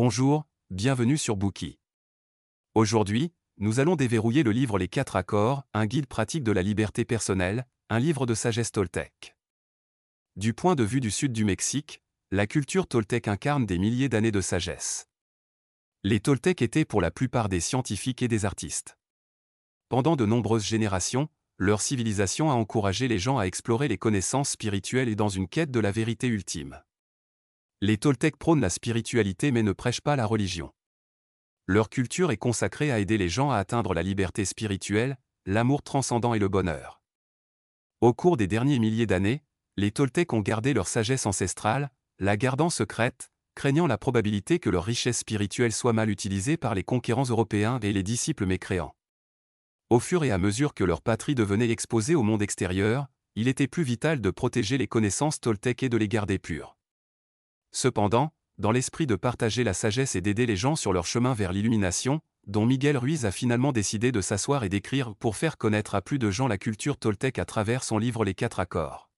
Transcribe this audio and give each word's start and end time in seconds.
Bonjour, 0.00 0.46
bienvenue 0.70 1.18
sur 1.18 1.36
Bookie. 1.36 1.80
Aujourd'hui, 2.76 3.32
nous 3.56 3.80
allons 3.80 3.96
déverrouiller 3.96 4.44
le 4.44 4.52
livre 4.52 4.78
Les 4.78 4.86
quatre 4.86 5.16
accords, 5.16 5.64
un 5.74 5.86
guide 5.86 6.06
pratique 6.06 6.44
de 6.44 6.52
la 6.52 6.62
liberté 6.62 7.04
personnelle, 7.04 7.66
un 7.90 7.98
livre 7.98 8.24
de 8.24 8.32
sagesse 8.32 8.70
toltèque. 8.70 9.36
Du 10.36 10.54
point 10.54 10.76
de 10.76 10.84
vue 10.84 11.00
du 11.00 11.10
sud 11.10 11.32
du 11.32 11.44
Mexique, 11.44 12.00
la 12.30 12.46
culture 12.46 12.86
toltèque 12.86 13.26
incarne 13.26 13.66
des 13.66 13.76
milliers 13.76 14.08
d'années 14.08 14.30
de 14.30 14.40
sagesse. 14.40 15.08
Les 16.04 16.20
Toltecs 16.20 16.62
étaient 16.62 16.84
pour 16.84 17.00
la 17.00 17.10
plupart 17.10 17.48
des 17.48 17.58
scientifiques 17.58 18.22
et 18.22 18.28
des 18.28 18.44
artistes. 18.44 18.96
Pendant 19.88 20.14
de 20.14 20.26
nombreuses 20.26 20.64
générations, 20.64 21.28
leur 21.56 21.80
civilisation 21.80 22.52
a 22.52 22.54
encouragé 22.54 23.08
les 23.08 23.18
gens 23.18 23.38
à 23.38 23.46
explorer 23.46 23.88
les 23.88 23.98
connaissances 23.98 24.50
spirituelles 24.50 25.08
et 25.08 25.16
dans 25.16 25.28
une 25.28 25.48
quête 25.48 25.72
de 25.72 25.80
la 25.80 25.90
vérité 25.90 26.28
ultime. 26.28 26.80
Les 27.80 27.96
Toltecs 27.96 28.36
prônent 28.36 28.60
la 28.60 28.70
spiritualité 28.70 29.52
mais 29.52 29.62
ne 29.62 29.72
prêchent 29.72 30.00
pas 30.00 30.16
la 30.16 30.26
religion. 30.26 30.72
Leur 31.66 31.90
culture 31.90 32.32
est 32.32 32.36
consacrée 32.36 32.90
à 32.90 32.98
aider 32.98 33.18
les 33.18 33.28
gens 33.28 33.50
à 33.50 33.56
atteindre 33.58 33.94
la 33.94 34.02
liberté 34.02 34.44
spirituelle, 34.44 35.16
l'amour 35.46 35.82
transcendant 35.82 36.34
et 36.34 36.38
le 36.38 36.48
bonheur. 36.48 37.00
Au 38.00 38.12
cours 38.14 38.36
des 38.36 38.46
derniers 38.46 38.78
milliers 38.78 39.06
d'années, 39.06 39.44
les 39.76 39.92
Toltecs 39.92 40.32
ont 40.32 40.40
gardé 40.40 40.72
leur 40.72 40.88
sagesse 40.88 41.26
ancestrale, 41.26 41.90
la 42.18 42.36
gardant 42.36 42.70
secrète, 42.70 43.30
craignant 43.54 43.86
la 43.86 43.98
probabilité 43.98 44.58
que 44.58 44.70
leur 44.70 44.84
richesse 44.84 45.18
spirituelle 45.18 45.72
soit 45.72 45.92
mal 45.92 46.10
utilisée 46.10 46.56
par 46.56 46.74
les 46.74 46.84
conquérants 46.84 47.28
européens 47.28 47.78
et 47.82 47.92
les 47.92 48.02
disciples 48.02 48.46
mécréants. 48.46 48.96
Au 49.90 50.00
fur 50.00 50.24
et 50.24 50.30
à 50.30 50.38
mesure 50.38 50.74
que 50.74 50.84
leur 50.84 51.02
patrie 51.02 51.34
devenait 51.34 51.70
exposée 51.70 52.14
au 52.14 52.22
monde 52.22 52.42
extérieur, 52.42 53.06
il 53.36 53.46
était 53.46 53.68
plus 53.68 53.84
vital 53.84 54.20
de 54.20 54.30
protéger 54.30 54.78
les 54.78 54.88
connaissances 54.88 55.40
toltèques 55.40 55.82
et 55.82 55.88
de 55.88 55.96
les 55.96 56.08
garder 56.08 56.38
pures. 56.38 56.77
Cependant, 57.80 58.32
dans 58.58 58.72
l'esprit 58.72 59.06
de 59.06 59.14
partager 59.14 59.62
la 59.62 59.72
sagesse 59.72 60.16
et 60.16 60.20
d'aider 60.20 60.46
les 60.46 60.56
gens 60.56 60.74
sur 60.74 60.92
leur 60.92 61.06
chemin 61.06 61.32
vers 61.32 61.52
l'illumination, 61.52 62.20
dont 62.48 62.66
Miguel 62.66 62.98
Ruiz 62.98 63.24
a 63.24 63.30
finalement 63.30 63.70
décidé 63.70 64.10
de 64.10 64.20
s'asseoir 64.20 64.64
et 64.64 64.68
d'écrire 64.68 65.14
pour 65.14 65.36
faire 65.36 65.56
connaître 65.56 65.94
à 65.94 66.02
plus 66.02 66.18
de 66.18 66.28
gens 66.28 66.48
la 66.48 66.58
culture 66.58 66.96
toltèque 66.96 67.38
à 67.38 67.44
travers 67.44 67.84
son 67.84 67.98
livre 67.98 68.24
Les 68.24 68.34
Quatre 68.34 68.58
Accords. 68.58 69.12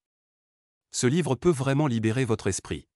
Ce 0.91 1.07
livre 1.07 1.37
peut 1.37 1.49
vraiment 1.49 1.87
libérer 1.87 2.27
votre 2.27 2.49
esprit. 2.49 2.87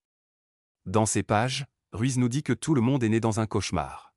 Dans 0.84 1.06
ces 1.06 1.22
pages, 1.22 1.64
Ruiz 1.94 2.18
nous 2.18 2.28
dit 2.28 2.42
que 2.42 2.52
tout 2.52 2.74
le 2.74 2.82
monde 2.82 3.02
est 3.02 3.08
né 3.08 3.20
dans 3.20 3.40
un 3.40 3.46
cauchemar. 3.46 4.12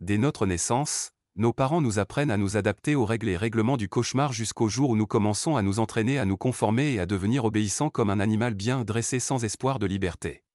Dès 0.00 0.16
notre 0.16 0.46
naissance, 0.46 1.10
nos 1.34 1.52
parents 1.52 1.82
nous 1.82 1.98
apprennent 1.98 2.30
à 2.30 2.38
nous 2.38 2.56
adapter 2.56 2.94
aux 2.94 3.04
règles 3.04 3.28
et 3.28 3.36
règlements 3.36 3.76
du 3.76 3.90
cauchemar 3.90 4.32
jusqu'au 4.32 4.70
jour 4.70 4.88
où 4.88 4.96
nous 4.96 5.06
commençons 5.06 5.56
à 5.56 5.60
nous 5.60 5.80
entraîner 5.80 6.18
à 6.18 6.24
nous 6.24 6.38
conformer 6.38 6.94
et 6.94 6.98
à 6.98 7.04
devenir 7.04 7.44
obéissants 7.44 7.90
comme 7.90 8.08
un 8.08 8.20
animal 8.20 8.54
bien 8.54 8.84
dressé 8.84 9.20
sans 9.20 9.44
espoir 9.44 9.78
de 9.78 9.84
liberté. 9.84 10.45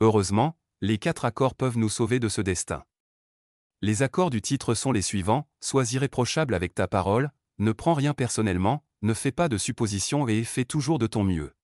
Heureusement, 0.00 0.56
les 0.80 0.98
quatre 0.98 1.24
accords 1.24 1.54
peuvent 1.54 1.78
nous 1.78 1.88
sauver 1.88 2.20
de 2.20 2.28
ce 2.28 2.40
destin. 2.40 2.84
Les 3.80 4.02
accords 4.02 4.30
du 4.30 4.40
titre 4.40 4.74
sont 4.74 4.92
les 4.92 5.02
suivants, 5.02 5.48
sois 5.60 5.92
irréprochable 5.92 6.54
avec 6.54 6.74
ta 6.74 6.86
parole, 6.86 7.32
ne 7.58 7.72
prends 7.72 7.94
rien 7.94 8.14
personnellement, 8.14 8.84
ne 9.02 9.14
fais 9.14 9.32
pas 9.32 9.48
de 9.48 9.58
suppositions 9.58 10.28
et 10.28 10.44
fais 10.44 10.64
toujours 10.64 10.98
de 10.98 11.06
ton 11.06 11.24
mieux. 11.24 11.54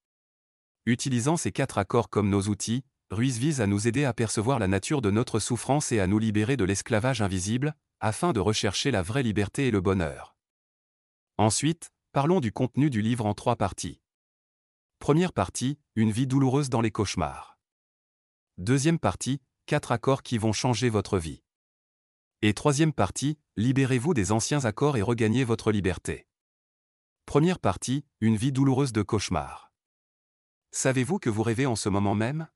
Utilisant 0.86 1.36
ces 1.36 1.52
quatre 1.52 1.78
accords 1.78 2.10
comme 2.10 2.28
nos 2.28 2.42
outils, 2.42 2.84
Ruiz 3.10 3.38
vise 3.38 3.60
à 3.60 3.66
nous 3.66 3.86
aider 3.86 4.04
à 4.04 4.12
percevoir 4.12 4.58
la 4.58 4.68
nature 4.68 5.00
de 5.00 5.10
notre 5.10 5.38
souffrance 5.38 5.92
et 5.92 6.00
à 6.00 6.06
nous 6.06 6.18
libérer 6.18 6.56
de 6.56 6.64
l'esclavage 6.64 7.22
invisible, 7.22 7.74
afin 8.00 8.32
de 8.32 8.40
rechercher 8.40 8.90
la 8.90 9.02
vraie 9.02 9.22
liberté 9.22 9.68
et 9.68 9.70
le 9.70 9.80
bonheur. 9.80 10.36
Ensuite, 11.38 11.90
parlons 12.12 12.40
du 12.40 12.52
contenu 12.52 12.90
du 12.90 13.00
livre 13.02 13.26
en 13.26 13.34
trois 13.34 13.56
parties. 13.56 14.00
Première 14.98 15.32
partie, 15.32 15.78
une 15.96 16.10
vie 16.10 16.26
douloureuse 16.26 16.70
dans 16.70 16.80
les 16.80 16.90
cauchemars. 16.90 17.53
Deuxième 18.58 19.00
partie, 19.00 19.40
quatre 19.66 19.90
accords 19.90 20.22
qui 20.22 20.38
vont 20.38 20.52
changer 20.52 20.88
votre 20.88 21.18
vie. 21.18 21.42
Et 22.40 22.54
troisième 22.54 22.92
partie, 22.92 23.36
libérez-vous 23.56 24.14
des 24.14 24.30
anciens 24.30 24.64
accords 24.64 24.96
et 24.96 25.02
regagnez 25.02 25.42
votre 25.42 25.72
liberté. 25.72 26.28
Première 27.26 27.58
partie, 27.58 28.04
une 28.20 28.36
vie 28.36 28.52
douloureuse 28.52 28.92
de 28.92 29.02
cauchemars. 29.02 29.72
Savez-vous 30.70 31.18
que 31.18 31.30
vous 31.30 31.42
rêvez 31.42 31.66
en 31.66 31.74
ce 31.74 31.88
moment 31.88 32.14
même? 32.14 32.46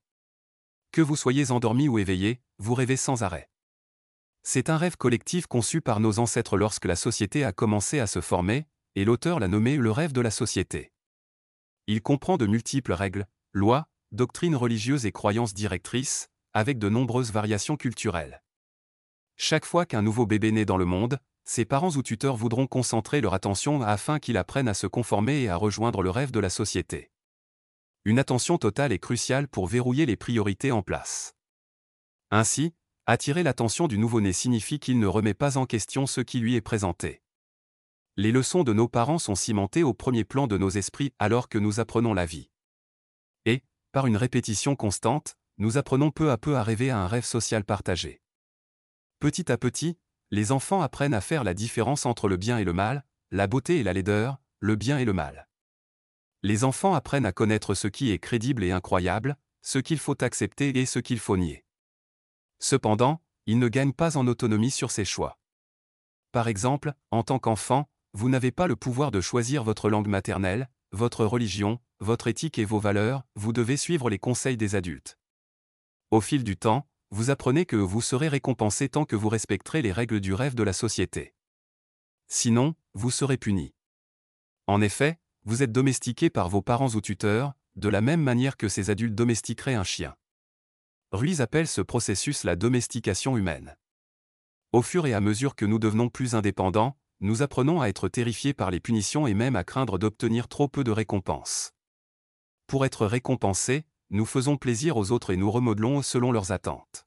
Que 0.92 1.03
vous 1.03 1.16
soyez 1.16 1.50
endormi 1.50 1.88
ou 1.88 1.98
éveillé, 1.98 2.41
vous 2.59 2.75
rêvez 2.75 2.97
sans 2.97 3.25
arrêt. 3.25 3.50
C'est 4.44 4.70
un 4.70 4.76
rêve 4.76 4.97
collectif 4.97 5.48
conçu 5.48 5.80
par 5.80 5.98
nos 5.98 6.20
ancêtres 6.20 6.56
lorsque 6.56 6.84
la 6.84 6.97
société 6.97 7.42
a 7.42 7.53
commencé 7.53 7.98
à 7.98 8.06
se 8.06 8.20
former, 8.20 8.69
et 8.94 9.04
l'auteur 9.04 9.41
l'a 9.41 9.48
nommé 9.48 9.76
le 9.76 9.91
rêve 9.91 10.12
de 10.12 10.20
la 10.20 10.30
société. 10.30 10.92
Il 11.88 12.03
comprend 12.03 12.36
de 12.36 12.47
multiples 12.47 12.92
règles, 12.92 13.26
lois, 13.53 13.88
doctrines 14.12 14.56
religieuses 14.56 15.06
et 15.06 15.12
croyances 15.12 15.54
directrices, 15.54 16.28
avec 16.54 16.78
de 16.78 16.88
nombreuses 16.88 17.32
variations 17.32 17.76
culturelles. 17.76 18.42
Chaque 19.36 19.64
fois 19.64 19.86
qu'un 19.86 20.02
nouveau 20.02 20.26
bébé 20.26 20.50
naît 20.52 20.64
dans 20.64 20.76
le 20.76 20.84
monde, 20.84 21.19
ses 21.44 21.64
parents 21.64 21.91
ou 21.91 22.02
tuteurs 22.02 22.36
voudront 22.36 22.66
concentrer 22.66 23.20
leur 23.20 23.34
attention 23.34 23.82
afin 23.82 24.18
qu'il 24.18 24.36
apprenne 24.36 24.68
à 24.68 24.74
se 24.74 24.86
conformer 24.86 25.42
et 25.42 25.48
à 25.48 25.56
rejoindre 25.56 26.02
le 26.02 26.10
rêve 26.10 26.30
de 26.30 26.41
la 26.41 26.50
société. 26.50 27.10
Une 28.04 28.18
attention 28.18 28.58
totale 28.58 28.92
est 28.92 28.98
cruciale 28.98 29.48
pour 29.48 29.66
verrouiller 29.66 30.06
les 30.06 30.16
priorités 30.16 30.72
en 30.72 30.82
place. 30.82 31.34
Ainsi, 32.30 32.74
Attirer 33.10 33.42
l'attention 33.42 33.88
du 33.88 33.97
nouveau-né 33.97 34.34
signifie 34.34 34.78
qu'il 34.78 34.98
ne 34.98 35.06
remet 35.06 35.32
pas 35.32 35.56
en 35.56 35.64
question 35.64 36.06
ce 36.06 36.20
qui 36.20 36.41
lui 36.41 36.56
est 36.56 36.60
présenté. 36.60 37.22
Les 38.18 38.32
leçons 38.32 38.64
de 38.64 38.74
nos 38.74 38.86
parents 38.86 39.18
sont 39.18 39.34
cimentées 39.34 39.82
au 39.82 39.94
premier 39.94 40.24
plan 40.24 40.47
de 40.47 40.58
nos 40.58 40.68
esprits 40.68 41.14
alors 41.18 41.48
que 41.48 41.56
nous 41.56 41.80
apprenons 41.80 42.12
la 42.12 42.26
vie. 42.26 42.50
Par 43.93 44.06
une 44.06 44.16
répétition 44.16 44.76
constante, 44.76 45.37
nous 45.56 45.78
apprenons 45.78 46.10
peu 46.10 46.31
à 46.31 46.38
peu 46.38 46.56
à 46.56 46.62
rêver 46.62 46.91
à 46.91 46.99
un 46.99 47.06
rêve 47.06 47.25
social 47.25 47.65
partagé. 47.65 48.21
Petit 49.19 49.50
à 49.50 49.56
petit, 49.56 49.99
les 50.31 50.53
enfants 50.53 50.82
apprennent 50.82 51.15
à 51.15 51.21
faire 51.21 51.43
la 51.43 51.54
différence 51.54 52.06
entre 52.06 52.28
le 52.28 52.37
bien 52.37 52.59
et 52.59 52.65
le 52.65 52.72
mal, 52.72 53.04
la 53.31 53.47
beauté 53.47 53.78
et 53.78 53.82
la 53.82 53.93
laideur, 53.93 54.38
le 54.60 54.77
bien 54.77 54.98
et 54.98 55.04
le 55.04 55.12
mal. 55.12 55.48
Les 56.43 56.65
enfants 56.65 56.94
apprennent 56.94 57.27
à 57.27 57.32
connaître 57.32 57.75
ce 57.75 57.88
qui 57.88 58.10
est 58.10 58.19
crédible 58.19 58.62
et 58.62 58.71
incroyable, 58.71 59.37
ce 59.62 59.78
qu'il 59.78 59.98
faut 59.98 60.22
accepter 60.22 60.78
et 60.78 60.87
ce 60.87 60.98
qu'il 60.98 61.19
faut 61.19 61.37
nier. 61.37 61.65
Cependant, 62.59 63.22
il 63.47 63.59
ne 63.59 63.69
gagne 63.69 63.93
pas 63.93 64.16
en 64.16 64.27
autonomie 64.27 64.71
sur 64.71 64.91
ses 64.91 65.04
choix. 65.04 65.38
Par 66.31 66.47
exemple, 66.48 66.93
en 67.10 67.22
tant 67.22 67.38
qu'enfant, 67.38 67.88
vous 68.12 68.28
n'avez 68.28 68.53
pas 68.53 68.66
le 68.66 68.77
pouvoir 68.77 69.10
de 69.10 69.21
choisir 69.21 69.65
votre 69.65 69.88
langue 69.88 70.09
maternelle, 70.09 70.69
votre 70.93 71.25
religion, 71.25 71.81
votre 72.00 72.28
éthique 72.28 72.59
et 72.59 72.65
vos 72.65 72.78
valeurs, 72.78 73.25
vous 73.34 73.53
devez 73.53 73.76
suivre 73.76 74.10
les 74.10 74.19
conseils 74.19 74.56
des 74.56 74.75
adultes. 74.75 75.19
Au 76.10 76.21
fil 76.21 76.44
du 76.44 76.56
temps, 76.56 76.88
vous 77.10 77.31
apprenez 77.31 77.66
que 77.66 77.76
vous 77.76 78.00
serez 78.00 78.28
récompensé 78.28 78.88
tant 78.88 79.04
que 79.04 79.16
vous 79.16 79.28
respecterez 79.28 79.82
les 79.82 79.93
règles 79.93 80.21
du 80.21 80.34
rêve 80.34 80.54
de 80.54 80.62
la 80.62 80.72
société. 80.72 81.34
Sinon, 82.27 82.75
vous 82.94 83.10
serez 83.10 83.38
puni. 83.38 83.75
En 84.66 84.81
effet, 84.81 85.19
vous 85.44 85.62
êtes 85.62 85.72
domestiqué 85.72 86.31
par 86.31 86.48
vos 86.48 86.62
parents 86.62 86.91
ou 86.91 87.00
tuteurs, 87.00 87.54
de 87.77 87.88
la 87.88 88.00
même 88.00 88.22
manière 88.22 88.56
que 88.56 88.69
ces 88.69 88.91
adultes 88.91 89.15
domestiqueraient 89.15 89.75
un 89.75 89.84
chien. 89.84 90.16
Ruiz 91.12 91.41
appelle 91.41 91.69
ce 91.69 91.81
processus 91.81 92.44
la 92.44 92.56
domestication 92.56 93.37
humaine. 93.37 93.77
Au 94.72 94.82
fur 94.82 95.06
et 95.06 95.15
à 95.15 95.21
mesure 95.21 95.54
que 95.54 95.65
nous 95.65 95.78
devenons 95.78 96.10
plus 96.10 96.34
indépendants, 96.34 96.98
nous 97.20 97.42
apprenons 97.42 97.80
à 97.80 97.88
être 97.88 98.08
terrifiés 98.08 98.54
par 98.54 98.70
les 98.70 98.80
punitions 98.80 99.26
et 99.26 99.34
même 99.34 99.56
à 99.56 99.64
craindre 99.64 99.98
d'obtenir 99.98 100.48
trop 100.48 100.68
peu 100.68 100.84
de 100.84 100.90
récompenses. 100.90 101.72
Pour 102.66 102.84
être 102.84 103.06
récompensés, 103.06 103.84
nous 104.10 104.24
faisons 104.24 104.56
plaisir 104.56 104.96
aux 104.96 105.10
autres 105.10 105.30
et 105.30 105.36
nous 105.36 105.50
remodelons 105.50 106.02
selon 106.02 106.32
leurs 106.32 106.52
attentes. 106.52 107.06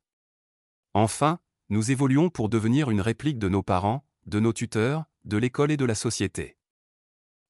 Enfin, 0.94 1.40
nous 1.70 1.92
évoluons 1.92 2.30
pour 2.30 2.50
devenir 2.50 2.92
une 2.92 3.02
réplique 3.02 3.40
de 3.40 3.48
nos 3.48 3.64
parents, 3.64 4.06
de 4.26 4.40
nos 4.40 4.54
tuteurs, 4.54 5.06
de 5.24 5.38
l'école 5.38 5.72
et 5.72 5.78
de 5.78 5.86
la 5.86 5.96
société. 5.96 6.58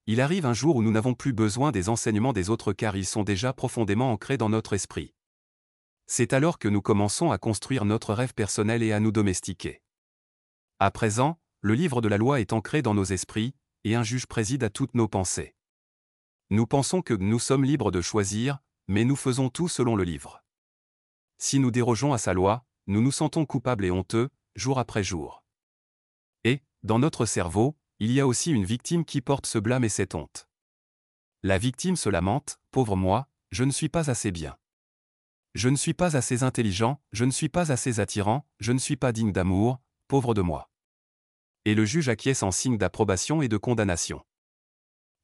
Il 0.05 0.22
arrive 0.22 0.45
un 0.45 0.53
jour 0.53 0.75
où 0.75 0.83
nous 0.83 0.91
n'avons 0.91 1.16
plus 1.16 1.33
besoin 1.33 1.72
des 1.72 1.89
enseignements 1.89 2.33
des 2.33 2.49
autres 2.49 2.73
car 2.73 2.95
ils 2.95 3.05
sont 3.05 3.23
déjà 3.23 3.53
profondément 3.53 4.11
ancrés 4.11 4.38
dans 4.38 4.49
notre 4.49 4.73
esprit. 4.73 5.13
C'est 6.05 6.33
alors 6.33 6.59
que 6.59 6.67
nous 6.67 6.81
commençons 6.81 7.31
à 7.31 7.38
construire 7.38 7.85
notre 7.85 8.13
rêve 8.13 8.33
personnel 8.33 8.84
et 8.84 8.91
à 8.91 8.99
nous 8.99 9.11
domestiquer. 9.11 9.81
À 10.79 10.91
présent, 10.91 11.40
le 11.61 11.75
livre 11.75 12.02
de 12.02 12.08
la 12.08 12.17
loi 12.17 12.41
est 12.41 12.53
ancré 12.53 12.81
dans 12.81 12.93
nos 12.93 13.03
esprits, 13.03 13.53
et 13.84 13.96
un 13.96 14.03
juge 14.03 14.25
préside 14.25 14.63
à 14.63 14.69
toutes 14.69 14.96
nos 14.96 15.08
pensées. 15.08 15.55
Nous 16.49 16.66
pensons 16.66 17.02
que 17.02 17.13
nous 17.13 17.40
sommes 17.40 17.63
libres 17.63 17.91
de 17.91 18.02
choisir, 18.02 18.59
mais 18.87 19.05
nous 19.05 19.16
faisons 19.16 19.49
tout 19.49 19.67
selon 19.67 19.96
le 19.96 20.03
livre. 20.03 20.43
Si 21.37 21.59
nous 21.59 21.72
dérogeons 21.72 22.13
à 22.13 22.17
sa 22.17 22.34
loi, 22.34 22.66
nous 22.87 23.02
nous 23.02 23.11
sentons 23.11 23.46
coupables 23.46 23.85
et 23.85 23.91
honteux, 23.91 24.29
jour 24.55 24.79
après 24.79 25.03
jour. 25.03 25.43
Et, 26.43 26.61
dans 26.84 26.99
notre 26.99 27.25
cerveau, 27.25 27.78
il 27.99 28.11
y 28.11 28.19
a 28.19 28.28
aussi 28.28 28.52
une 28.52 28.66
victime 28.66 29.05
qui 29.05 29.22
porte 29.22 29.46
ce 29.46 29.59
blâme 29.59 29.84
et 29.84 29.90
cette 29.90 30.16
honte. 30.16 30.47
La 31.43 31.57
victime 31.57 31.96
se 31.96 32.09
lamente, 32.09 32.59
pauvre 32.72 32.96
moi, 32.96 33.28
je 33.52 33.64
ne 33.64 33.72
suis 33.72 33.90
pas 33.90 34.09
assez 34.09 34.31
bien. 34.31 34.57
Je 35.53 35.69
ne 35.69 35.75
suis 35.75 35.93
pas 35.93 36.16
assez 36.16 36.43
intelligent, 36.43 37.02
je 37.11 37.25
ne 37.25 37.31
suis 37.31 37.49
pas 37.49 37.72
assez 37.72 37.99
attirant, 37.99 38.47
je 38.59 38.72
ne 38.72 38.79
suis 38.79 38.96
pas 38.96 39.11
digne 39.11 39.31
d'amour, 39.31 39.79
pauvre 40.07 40.34
de 40.34 40.41
moi. 40.41 40.71
Et 41.66 41.75
le 41.75 41.85
juge 41.85 42.09
acquiesce 42.09 42.41
en 42.41 42.52
signe 42.52 42.78
d'approbation 42.78 43.43
et 43.43 43.47
de 43.47 43.58
condamnation. 43.58 44.25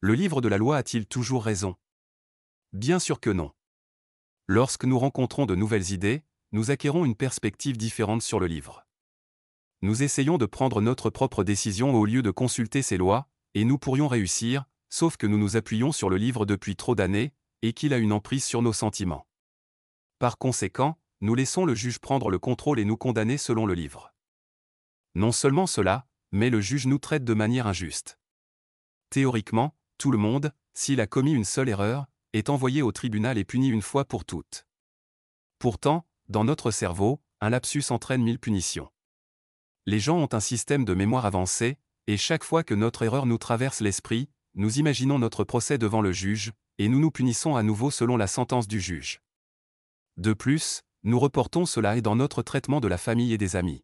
Le 0.01 0.13
livre 0.13 0.39
de 0.39 0.47
la 0.47 0.59
loi 0.59 0.77
a-t-il 0.77 1.07
toujours 1.07 1.43
raison? 1.43 1.75
Bien 2.73 2.99
sûr 2.99 3.19
que 3.19 3.31
non. 3.31 3.51
Lorsque 4.45 4.85
nous 4.85 4.99
rencontrons 4.99 5.47
de 5.47 5.55
nouvelles 5.55 5.91
idées, 5.91 6.23
nous 6.51 6.69
acquérons 6.69 7.05
une 7.05 7.15
perspective 7.15 7.75
différente 7.75 8.21
sur 8.21 8.39
le 8.39 8.45
livre. 8.45 8.85
Nous 9.81 10.03
essayons 10.03 10.37
de 10.37 10.45
prendre 10.45 10.79
notre 10.79 11.09
propre 11.09 11.43
décision 11.43 11.93
au 11.95 12.05
lieu 12.05 12.21
de 12.21 12.31
consulter 12.31 12.83
ses 12.83 12.97
lois, 12.97 13.27
et 13.55 13.65
nous 13.65 13.79
pourrions 13.79 14.07
réussir, 14.07 14.65
sauf 14.89 15.17
que 15.17 15.25
nous 15.25 15.37
nous 15.39 15.57
appuyons 15.57 15.91
sur 15.91 16.09
le 16.09 16.17
livre 16.17 16.45
depuis 16.45 16.75
trop 16.75 16.93
d'années, 16.93 17.33
et 17.63 17.73
qu'il 17.73 17.93
a 17.93 17.97
une 17.97 18.13
emprise 18.13 18.43
sur 18.43 18.61
nos 18.61 18.73
sentiments. 18.73 19.27
Par 20.19 20.37
conséquent, 20.37 20.99
nous 21.21 21.33
laissons 21.33 21.65
le 21.65 21.73
juge 21.73 21.97
prendre 21.99 22.29
le 22.29 22.37
contrôle 22.37 22.79
et 22.79 22.85
nous 22.85 22.97
condamner 22.97 23.37
selon 23.37 23.65
le 23.65 23.73
livre. 23.73 24.13
Non 25.15 25.31
seulement 25.31 25.65
cela, 25.65 26.07
mais 26.31 26.49
le 26.49 26.61
juge 26.61 26.87
nous 26.87 26.97
traite 26.97 27.23
de 27.23 27.33
manière 27.33 27.67
injuste. 27.67 28.19
Théoriquement, 29.09 29.75
tout 29.97 30.11
le 30.11 30.17
monde, 30.17 30.51
s'il 30.73 31.01
a 31.01 31.07
commis 31.07 31.33
une 31.33 31.45
seule 31.45 31.69
erreur, 31.69 32.07
est 32.33 32.49
envoyé 32.49 32.81
au 32.81 32.91
tribunal 32.91 33.37
et 33.37 33.45
puni 33.45 33.69
une 33.69 33.81
fois 33.81 34.05
pour 34.05 34.25
toutes. 34.25 34.65
Pourtant, 35.59 36.05
dans 36.29 36.43
notre 36.43 36.71
cerveau, 36.71 37.21
un 37.41 37.49
lapsus 37.49 37.85
entraîne 37.89 38.23
mille 38.23 38.39
punitions. 38.39 38.91
Les 39.85 39.99
gens 39.99 40.17
ont 40.17 40.29
un 40.33 40.39
système 40.39 40.85
de 40.85 40.93
mémoire 40.93 41.25
avancé, 41.25 41.77
et 42.07 42.17
chaque 42.17 42.43
fois 42.43 42.63
que 42.63 42.73
notre 42.73 43.03
erreur 43.03 43.25
nous 43.25 43.37
traverse 43.37 43.79
l'esprit, 43.79 44.29
nous 44.55 44.79
imaginons 44.79 45.19
notre 45.19 45.43
procès 45.43 45.77
devant 45.77 46.01
le 46.01 46.11
juge, 46.11 46.51
et 46.77 46.89
nous 46.89 46.99
nous 46.99 47.11
punissons 47.11 47.55
à 47.55 47.63
nouveau 47.63 47.89
selon 47.89 48.17
la 48.17 48.27
sentence 48.27 48.67
du 48.67 48.79
juge. 48.79 49.21
De 50.17 50.33
plus, 50.33 50.83
nous 51.03 51.19
reportons 51.19 51.65
cela 51.65 51.95
et 51.95 52.01
dans 52.01 52.15
notre 52.15 52.41
traitement 52.41 52.81
de 52.81 52.87
la 52.87 52.97
famille 52.97 53.33
et 53.33 53.37
des 53.37 53.55
amis. 53.55 53.83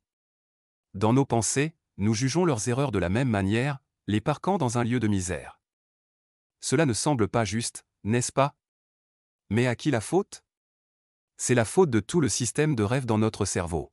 Dans 0.93 1.13
nos 1.13 1.25
pensées, 1.25 1.73
nous 1.97 2.13
jugeons 2.13 2.45
leurs 2.45 2.67
erreurs 2.67 2.91
de 2.91 2.99
la 2.99 3.09
même 3.09 3.29
manière, 3.29 3.79
les 4.07 4.21
parquant 4.21 4.57
dans 4.57 4.77
un 4.77 4.83
lieu 4.83 4.99
de 4.99 5.07
misère. 5.07 5.59
Cela 6.59 6.85
ne 6.85 6.93
semble 6.93 7.27
pas 7.27 7.45
juste, 7.45 7.85
n'est-ce 8.03 8.31
pas? 8.31 8.55
Mais 9.49 9.67
à 9.67 9.75
qui 9.75 9.91
la 9.91 10.01
faute? 10.01 10.43
C'est 11.37 11.55
la 11.55 11.65
faute 11.65 11.89
de 11.89 11.99
tout 11.99 12.21
le 12.21 12.29
système 12.29 12.75
de 12.75 12.83
rêve 12.83 13.05
dans 13.05 13.17
notre 13.17 13.45
cerveau. 13.45 13.91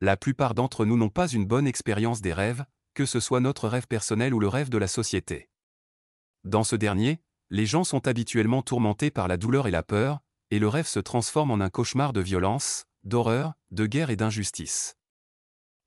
La 0.00 0.16
plupart 0.16 0.54
d'entre 0.54 0.84
nous 0.84 0.96
n'ont 0.96 1.08
pas 1.08 1.28
une 1.28 1.46
bonne 1.46 1.66
expérience 1.66 2.20
des 2.20 2.32
rêves, 2.32 2.64
que 2.94 3.06
ce 3.06 3.20
soit 3.20 3.40
notre 3.40 3.68
rêve 3.68 3.86
personnel 3.86 4.34
ou 4.34 4.40
le 4.40 4.48
rêve 4.48 4.70
de 4.70 4.78
la 4.78 4.88
société. 4.88 5.48
Dans 6.44 6.64
ce 6.64 6.76
dernier, 6.76 7.20
les 7.50 7.66
gens 7.66 7.84
sont 7.84 8.06
habituellement 8.06 8.62
tourmentés 8.62 9.10
par 9.10 9.28
la 9.28 9.36
douleur 9.36 9.66
et 9.66 9.70
la 9.70 9.82
peur, 9.82 10.20
et 10.50 10.58
le 10.58 10.68
rêve 10.68 10.86
se 10.86 11.00
transforme 11.00 11.50
en 11.50 11.60
un 11.60 11.70
cauchemar 11.70 12.12
de 12.12 12.20
violence, 12.20 12.86
d'horreur, 13.02 13.54
de 13.70 13.86
guerre 13.86 14.10
et 14.10 14.16
d'injustice. 14.16 14.96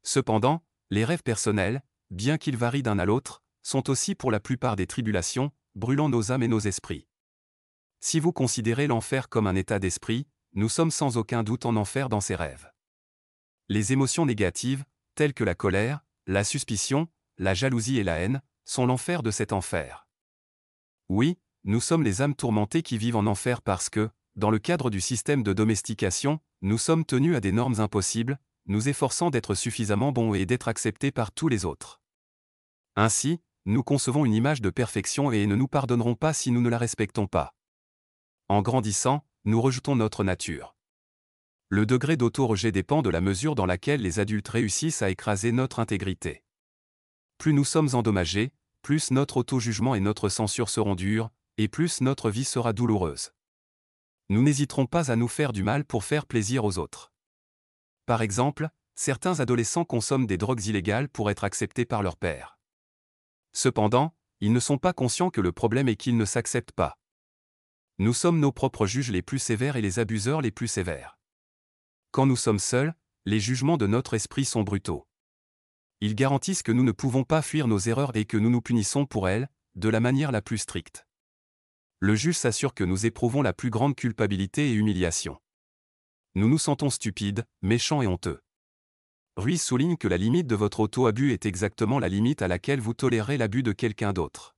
Cependant, 0.03 0.63
les 0.89 1.05
rêves 1.05 1.23
personnels, 1.23 1.81
bien 2.11 2.37
qu'ils 2.37 2.57
varient 2.57 2.83
d'un 2.83 2.99
à 2.99 3.05
l'autre, 3.05 3.41
sont 3.61 3.89
aussi 3.89 4.15
pour 4.15 4.31
la 4.31 4.39
plupart 4.39 4.75
des 4.75 4.87
tribulations, 4.87 5.51
brûlant 5.75 6.09
nos 6.09 6.31
âmes 6.31 6.43
et 6.43 6.47
nos 6.47 6.59
esprits. 6.59 7.07
Si 7.99 8.19
vous 8.19 8.31
considérez 8.31 8.87
l'enfer 8.87 9.29
comme 9.29 9.47
un 9.47 9.55
état 9.55 9.79
d'esprit, 9.79 10.27
nous 10.53 10.69
sommes 10.69 10.91
sans 10.91 11.17
aucun 11.17 11.43
doute 11.43 11.65
en 11.65 11.75
enfer 11.75 12.09
dans 12.09 12.21
ces 12.21 12.35
rêves. 12.35 12.71
Les 13.69 13.91
émotions 13.91 14.25
négatives, 14.25 14.85
telles 15.15 15.33
que 15.33 15.43
la 15.43 15.55
colère, 15.55 16.05
la 16.25 16.43
suspicion, 16.43 17.09
la 17.37 17.53
jalousie 17.53 17.97
et 17.97 18.03
la 18.03 18.19
haine, 18.19 18.41
sont 18.63 18.85
l'enfer 18.85 19.23
de 19.23 19.31
cet 19.31 19.51
enfer. 19.51 20.07
Oui, 21.09 21.37
nous 21.63 21.81
sommes 21.81 22.03
les 22.03 22.21
âmes 22.21 22.35
tourmentées 22.35 22.81
qui 22.81 22.97
vivent 22.97 23.15
en 23.17 23.25
enfer 23.27 23.61
parce 23.61 23.89
que, 23.89 24.09
dans 24.35 24.49
le 24.49 24.59
cadre 24.59 24.89
du 24.89 25.01
système 25.01 25.43
de 25.43 25.53
domestication, 25.53 26.39
nous 26.61 26.77
sommes 26.77 27.05
tenus 27.05 27.35
à 27.35 27.39
des 27.39 27.51
normes 27.51 27.79
impossibles, 27.79 28.39
nous 28.67 28.89
efforçant 28.89 29.29
d'être 29.29 29.55
suffisamment 29.55 30.11
bons 30.11 30.33
et 30.33 30.45
d'être 30.45 30.67
acceptés 30.67 31.11
par 31.11 31.31
tous 31.31 31.47
les 31.47 31.65
autres. 31.65 32.01
Ainsi, 32.95 33.39
nous 33.65 33.83
concevons 33.83 34.25
une 34.25 34.33
image 34.33 34.61
de 34.61 34.69
perfection 34.69 35.31
et 35.31 35.45
ne 35.45 35.55
nous 35.55 35.67
pardonnerons 35.67 36.15
pas 36.15 36.33
si 36.33 36.51
nous 36.51 36.61
ne 36.61 36.69
la 36.69 36.77
respectons 36.77 37.27
pas. 37.27 37.53
En 38.49 38.61
grandissant, 38.61 39.25
nous 39.45 39.61
rejetons 39.61 39.95
notre 39.95 40.23
nature. 40.23 40.75
Le 41.69 41.85
degré 41.85 42.15
d'auto-rejet 42.15 42.71
dépend 42.71 43.01
de 43.01 43.09
la 43.09 43.19
mesure 43.19 43.55
dans 43.55 43.65
laquelle 43.65 44.01
les 44.01 44.19
adultes 44.19 44.47
réussissent 44.47 45.01
à 45.01 45.09
écraser 45.09 45.51
notre 45.51 45.79
intégrité. 45.79 46.43
Plus 47.37 47.53
nous 47.53 47.65
sommes 47.65 47.89
endommagés, 47.93 48.53
plus 48.81 49.11
notre 49.11 49.37
auto-jugement 49.37 49.95
et 49.95 49.99
notre 49.99 50.29
censure 50.29 50.69
seront 50.69 50.95
durs, 50.95 51.29
et 51.57 51.67
plus 51.67 51.99
notre 51.99 52.29
vie 52.29 52.45
sera 52.45 52.71
douloureuse. 52.71 53.31
Nous 54.29 54.41
n'hésiterons 54.41 54.85
pas 54.85 55.11
à 55.11 55.15
nous 55.17 55.27
faire 55.27 55.51
du 55.51 55.63
mal 55.63 55.83
pour 55.83 56.03
faire 56.05 56.25
plaisir 56.25 56.63
aux 56.63 56.77
autres. 56.77 57.11
Par 58.07 58.21
exemple, 58.21 58.69
certains 58.95 59.41
adolescents 59.41 59.83
consomment 59.83 60.27
des 60.27 60.37
drogues 60.37 60.65
illégales 60.65 61.09
pour 61.09 61.29
être 61.29 61.43
acceptés 61.43 61.83
par 61.83 62.01
leur 62.01 62.15
père. 62.15 62.57
Cependant, 63.51 64.15
ils 64.39 64.53
ne 64.53 64.61
sont 64.61 64.77
pas 64.77 64.93
conscients 64.93 65.29
que 65.29 65.41
le 65.41 65.51
problème 65.51 65.89
est 65.89 65.97
qu'ils 65.97 66.15
ne 66.15 66.23
s'acceptent 66.23 66.71
pas. 66.71 66.97
Nous 67.97 68.13
sommes 68.13 68.39
nos 68.39 68.53
propres 68.53 68.85
juges 68.85 69.11
les 69.11 69.21
plus 69.21 69.39
sévères 69.39 69.75
et 69.75 69.81
les 69.81 69.99
abuseurs 69.99 70.41
les 70.41 70.51
plus 70.51 70.69
sévères. 70.69 71.19
Quand 72.11 72.25
nous 72.25 72.37
sommes 72.37 72.59
seuls, 72.59 72.95
les 73.25 73.41
jugements 73.41 73.75
de 73.75 73.87
notre 73.87 74.13
esprit 74.13 74.45
sont 74.45 74.63
brutaux. 74.63 75.05
Ils 75.99 76.15
garantissent 76.15 76.63
que 76.63 76.71
nous 76.71 76.83
ne 76.83 76.93
pouvons 76.93 77.25
pas 77.25 77.41
fuir 77.41 77.67
nos 77.67 77.79
erreurs 77.79 78.15
et 78.15 78.23
que 78.23 78.37
nous 78.37 78.49
nous 78.49 78.61
punissons 78.61 79.05
pour 79.05 79.27
elles, 79.27 79.49
de 79.75 79.89
la 79.89 79.99
manière 79.99 80.31
la 80.31 80.41
plus 80.41 80.59
stricte. 80.59 81.05
Le 81.99 82.15
juge 82.15 82.37
s'assure 82.37 82.73
que 82.73 82.85
nous 82.85 83.05
éprouvons 83.05 83.41
la 83.41 83.51
plus 83.51 83.69
grande 83.69 83.95
culpabilité 83.97 84.69
et 84.69 84.73
humiliation. 84.73 85.37
Nous 86.37 86.47
nous 86.47 86.59
sentons 86.59 86.91
stupides, 86.91 87.47
méchants 87.63 88.03
et 88.03 88.05
honteux. 88.05 88.43
Ruiz 89.37 89.59
souligne 89.59 89.97
que 89.97 90.07
la 90.07 90.17
limite 90.17 90.45
de 90.45 90.53
votre 90.53 90.81
auto-abus 90.81 91.33
est 91.33 91.47
exactement 91.47 91.97
la 91.97 92.09
limite 92.09 92.43
à 92.43 92.47
laquelle 92.47 92.79
vous 92.79 92.93
tolérez 92.93 93.39
l'abus 93.39 93.63
de 93.63 93.71
quelqu'un 93.71 94.13
d'autre. 94.13 94.55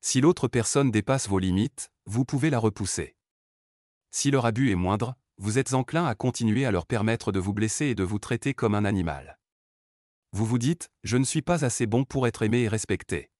Si 0.00 0.22
l'autre 0.22 0.48
personne 0.48 0.90
dépasse 0.90 1.28
vos 1.28 1.40
limites, 1.40 1.90
vous 2.06 2.24
pouvez 2.24 2.48
la 2.48 2.58
repousser. 2.58 3.16
Si 4.12 4.30
leur 4.30 4.46
abus 4.46 4.70
est 4.70 4.76
moindre, 4.76 5.14
vous 5.36 5.58
êtes 5.58 5.74
enclin 5.74 6.06
à 6.06 6.14
continuer 6.14 6.64
à 6.64 6.70
leur 6.70 6.86
permettre 6.86 7.32
de 7.32 7.38
vous 7.38 7.52
blesser 7.52 7.88
et 7.88 7.94
de 7.94 8.02
vous 8.02 8.18
traiter 8.18 8.54
comme 8.54 8.74
un 8.74 8.86
animal. 8.86 9.38
Vous 10.32 10.46
vous 10.46 10.58
dites, 10.58 10.88
je 11.04 11.18
ne 11.18 11.24
suis 11.24 11.42
pas 11.42 11.66
assez 11.66 11.84
bon 11.84 12.06
pour 12.06 12.26
être 12.26 12.40
aimé 12.40 12.62
et 12.62 12.68
respecté. 12.68 13.30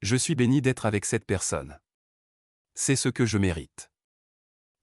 Je 0.00 0.16
suis 0.16 0.34
béni 0.34 0.62
d'être 0.62 0.86
avec 0.86 1.04
cette 1.04 1.26
personne. 1.26 1.78
C'est 2.74 2.96
ce 2.96 3.10
que 3.10 3.26
je 3.26 3.36
mérite. 3.36 3.90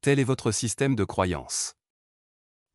Tel 0.01 0.17
est 0.17 0.23
votre 0.23 0.51
système 0.51 0.95
de 0.95 1.03
croyance. 1.03 1.75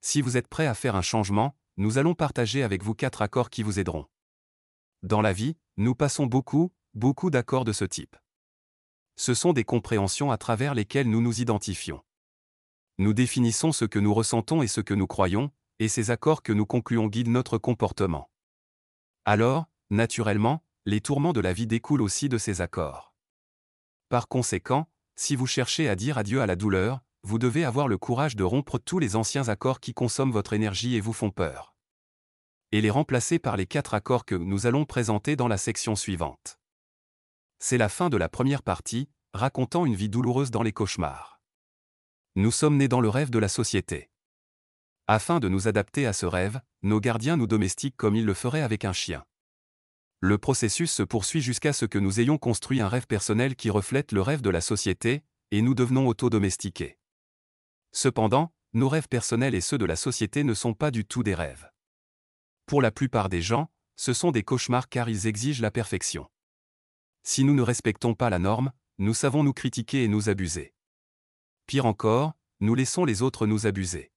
Si 0.01 0.23
vous 0.23 0.37
êtes 0.37 0.47
prêt 0.47 0.69
à 0.69 0.75
faire 0.75 0.95
un 0.95 1.03
changement, 1.03 1.57
nous 1.77 1.99
allons 1.99 2.15
partager 2.15 2.63
avec 2.63 2.85
vous 2.85 2.95
quatre 2.95 3.21
accords 3.21 3.51
qui 3.51 3.65
vous 3.65 3.81
aideront. 3.81 4.07
Dans 5.03 5.21
la 5.21 5.33
vie, 5.33 5.57
nous 5.77 5.97
passons 5.97 6.27
beaucoup, 6.27 6.73
beaucoup 6.95 7.31
d'accords 7.31 7.65
de 7.65 7.73
ce 7.73 7.85
type. 7.85 8.17
Ce 9.17 9.35
sont 9.35 9.53
des 9.53 9.65
compréhensions 9.65 10.31
à 10.31 10.39
travers 10.39 10.73
lesquelles 10.73 11.11
nous 11.11 11.21
nous 11.21 11.41
identifions. 11.41 12.01
Nous 12.99 13.13
définissons 13.13 13.73
ce 13.73 13.85
que 13.85 13.99
nous 13.99 14.15
ressentons 14.15 14.63
et 14.63 14.69
ce 14.69 14.81
que 14.81 14.95
nous 14.95 15.09
croyons, 15.09 15.51
et 15.81 15.89
ces 15.89 16.13
accords 16.13 16.45
que 16.45 16.53
nous 16.53 16.65
concluons 16.65 17.09
guident 17.09 17.31
notre 17.31 17.59
comportement. 17.59 18.31
Alors, 19.25 19.67
naturellement, 19.91 20.63
les 20.85 21.01
tourments 21.01 21.33
de 21.33 21.41
la 21.41 21.53
vie 21.53 21.67
découlent 21.67 22.03
aussi 22.03 22.29
de 22.29 22.39
ces 22.39 22.61
accords. 22.61 23.17
Par 24.11 24.29
conséquent, 24.29 24.89
si 25.17 25.35
vous 25.35 25.49
cherchez 25.49 25.89
à 25.89 25.97
dire 25.97 26.19
adieu 26.19 26.41
à 26.41 26.47
la 26.47 26.55
douleur, 26.55 27.03
vous 27.27 27.41
devez 27.41 27.65
avoir 27.65 27.89
le 27.89 27.99
courage 27.99 28.37
de 28.37 28.45
rompre 28.45 28.79
tous 28.79 29.01
les 29.01 29.17
anciens 29.17 29.49
accords 29.49 29.81
qui 29.81 29.93
consomment 29.93 30.31
votre 30.31 30.53
énergie 30.53 30.95
et 30.95 31.01
vous 31.01 31.13
font 31.13 31.33
peur. 31.33 31.75
Et 32.71 32.81
les 32.81 32.89
remplacer 32.89 33.41
par 33.41 33.57
les 33.57 33.67
quatre 33.67 33.95
accords 33.95 34.25
que 34.25 34.37
nous 34.37 34.67
allons 34.67 34.85
présenter 34.85 35.35
dans 35.35 35.49
la 35.49 35.59
section 35.59 35.97
suivante. 35.97 36.61
C'est 37.59 37.79
la 37.79 37.89
fin 37.89 38.11
de 38.11 38.17
la 38.17 38.29
première 38.29 38.63
partie, 38.63 39.09
racontant 39.35 39.87
une 39.87 39.97
vie 39.97 40.09
douloureuse 40.09 40.53
dans 40.53 40.63
les 40.63 40.71
cauchemars. 40.71 41.41
Nous 42.37 42.53
sommes 42.53 42.77
nés 42.77 42.87
dans 42.87 43.01
le 43.01 43.09
rêve 43.09 43.31
de 43.31 43.41
la 43.41 43.49
société. 43.49 44.09
Afin 45.09 45.41
de 45.41 45.49
nous 45.49 45.67
adapter 45.67 46.07
à 46.07 46.13
ce 46.13 46.27
rêve, 46.27 46.61
nos 46.83 47.01
gardiens 47.01 47.37
nous 47.37 47.49
domestiquent 47.49 47.97
comme 47.97 48.15
ils 48.15 48.25
le 48.25 48.35
feraient 48.35 48.63
avec 48.63 48.85
un 48.85 48.93
chien. 48.93 49.25
Le 50.21 50.39
processus 50.39 50.93
se 50.93 51.03
poursuit 51.03 51.41
jusqu'à 51.41 51.73
ce 51.73 51.87
que 51.87 51.99
nous 51.99 52.21
ayons 52.21 52.39
construit 52.39 52.81
un 52.81 52.89
rêve 52.89 53.09
personnel 53.09 53.57
qui 53.57 53.69
reflète 53.69 54.13
le 54.13 54.23
rêve 54.23 54.43
de 54.43 54.51
la 54.51 54.61
société, 54.61 55.25
et 55.51 55.61
nous 55.61 55.75
devenons 55.75 56.07
auto-domestiqués. 56.07 56.97
Cependant, 57.97 58.53
nos 58.75 58.91
rêves 58.91 59.09
personnels 59.09 59.55
et 59.55 59.63
ceux 59.63 59.79
de 59.79 59.87
la 59.87 59.97
société 59.97 60.45
ne 60.45 60.53
sont 60.53 60.75
pas 60.75 60.91
du 60.91 61.07
tout 61.07 61.23
des 61.23 61.35
rêves. 61.35 61.71
Pour 62.67 62.83
la 62.83 62.91
plupart 62.91 63.31
des 63.31 63.41
gens, 63.41 63.71
ce 63.97 64.13
sont 64.13 64.33
des 64.33 64.43
cauchemars 64.43 64.91
car 64.91 65.09
ils 65.09 65.27
exigent 65.27 65.63
la 65.63 65.71
perfection. 65.71 66.29
Si 67.23 67.43
nous 67.43 67.55
ne 67.55 67.63
respectons 67.63 68.13
pas 68.13 68.29
la 68.29 68.39
norme, 68.39 68.71
nous 68.99 69.15
savons 69.15 69.43
nous 69.43 69.55
critiquer 69.55 70.05
et 70.05 70.09
nous 70.09 70.29
abuser. 70.29 70.75
Pire 71.65 71.87
encore, 71.87 72.35
nous 72.61 72.75
laissons 72.75 73.07
les 73.07 73.23
autres 73.23 73.47
nous 73.47 73.67
abuser. 73.67 74.13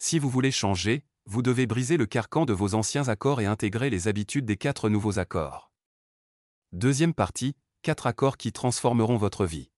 Si 0.00 0.18
vous 0.18 0.28
voulez 0.28 0.50
changer, 0.50 1.04
vous 1.26 1.42
devez 1.42 1.68
briser 1.68 1.96
le 1.96 2.06
carcan 2.06 2.44
de 2.44 2.52
vos 2.52 2.74
anciens 2.74 3.06
accords 3.06 3.40
et 3.40 3.46
intégrer 3.46 3.88
les 3.90 4.08
habitudes 4.08 4.46
des 4.46 4.56
quatre 4.56 4.88
nouveaux 4.88 5.20
accords. 5.20 5.70
Deuxième 6.72 7.14
partie, 7.14 7.54
quatre 7.82 8.08
accords 8.08 8.36
qui 8.36 8.50
transformeront 8.50 9.16
votre 9.16 9.46
vie. 9.46 9.69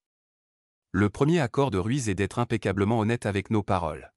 Le 0.94 1.08
premier 1.08 1.40
accord 1.40 1.70
de 1.70 1.78
Ruiz 1.78 2.10
est 2.10 2.14
d'être 2.14 2.38
impeccablement 2.38 2.98
honnête 2.98 3.24
avec 3.24 3.48
nos 3.48 3.62
paroles. 3.62 4.12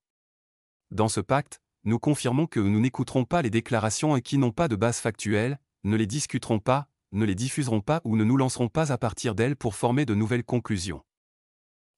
Dans 0.91 1.07
ce 1.07 1.21
pacte, 1.21 1.61
nous 1.85 1.99
confirmons 1.99 2.47
que 2.47 2.59
nous 2.59 2.81
n'écouterons 2.81 3.23
pas 3.23 3.41
les 3.41 3.49
déclarations 3.49 4.19
qui 4.19 4.37
n'ont 4.37 4.51
pas 4.51 4.67
de 4.67 4.75
base 4.75 4.99
factuelle, 4.99 5.57
ne 5.85 5.95
les 5.95 6.05
discuterons 6.05 6.59
pas, 6.59 6.89
ne 7.13 7.23
les 7.23 7.33
diffuserons 7.33 7.79
pas 7.79 8.01
ou 8.03 8.17
ne 8.17 8.25
nous 8.25 8.35
lancerons 8.35 8.67
pas 8.67 8.91
à 8.91 8.97
partir 8.97 9.35
d'elles 9.35 9.55
pour 9.55 9.73
former 9.73 10.05
de 10.05 10.15
nouvelles 10.15 10.43
conclusions. 10.43 11.01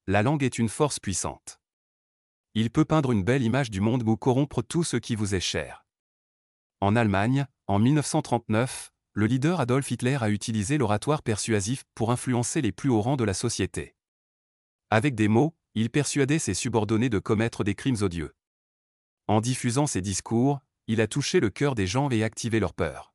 La 0.06 0.22
langue 0.22 0.44
est 0.44 0.60
une 0.60 0.70
force 0.70 1.00
puissante. 1.00 1.60
Il 2.54 2.70
peut 2.70 2.86
peindre 2.86 3.12
une 3.12 3.24
belle 3.24 3.42
image 3.42 3.72
du 3.72 3.82
monde 3.82 4.08
ou 4.08 4.16
corrompre 4.16 4.62
tout 4.62 4.84
ce 4.84 4.98
qui 4.98 5.16
vous 5.16 5.34
est 5.34 5.40
cher. 5.40 5.88
En 6.82 6.96
Allemagne, 6.96 7.48
en 7.66 7.80
1939, 7.80 8.92
le 9.14 9.26
leader 9.26 9.60
Adolf 9.60 9.90
Hitler 9.90 10.20
a 10.22 10.30
utilisé 10.30 10.78
l'oratoire 10.78 11.24
persuasif 11.24 11.84
pour 11.96 12.12
influencer 12.12 12.62
les 12.62 12.72
plus 12.72 12.92
hauts 12.92 13.02
rangs 13.02 13.18
de 13.18 13.24
la 13.24 13.34
société. 13.34 13.97
Avec 14.90 15.16
des 15.16 15.28
mots, 15.28 15.56
il 15.76 15.90
persuadait 15.90 16.40
ses 16.40 16.54
subordonnés 16.54 17.10
de 17.10 17.20
commettre 17.20 17.64
des 17.64 17.76
crimes 17.76 18.02
odieux. 18.02 18.36
En 19.28 19.42
diffusant 19.42 19.88
ses 19.88 20.02
discours, 20.02 20.62
il 20.88 21.02
a 21.02 21.08
touché 21.08 21.40
le 21.40 21.50
cœur 21.50 21.76
des 21.76 21.86
gens 21.86 22.10
et 22.10 22.24
activé 22.24 22.60
leur 22.60 22.74
peur. 22.74 23.14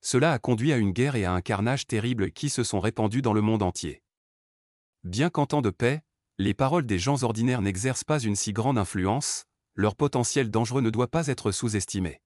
Cela 0.00 0.32
a 0.32 0.38
conduit 0.38 0.72
à 0.72 0.78
une 0.78 0.92
guerre 0.92 1.16
et 1.16 1.26
à 1.26 1.32
un 1.32 1.42
carnage 1.42 1.86
terrible 1.86 2.32
qui 2.32 2.48
se 2.48 2.64
sont 2.64 2.80
répandus 2.80 3.20
dans 3.20 3.34
le 3.34 3.42
monde 3.42 3.62
entier. 3.62 4.02
Bien 5.04 5.28
qu'en 5.28 5.46
temps 5.46 5.60
de 5.60 5.70
paix, 5.70 6.02
les 6.38 6.54
paroles 6.54 6.86
des 6.86 6.98
gens 6.98 7.22
ordinaires 7.22 7.60
n'exercent 7.60 8.04
pas 8.04 8.18
une 8.18 8.36
si 8.36 8.54
grande 8.54 8.78
influence, 8.78 9.44
leur 9.74 9.94
potentiel 9.94 10.50
dangereux 10.50 10.80
ne 10.80 10.88
doit 10.88 11.10
pas 11.10 11.26
être 11.26 11.52
sous-estimé. 11.52 12.22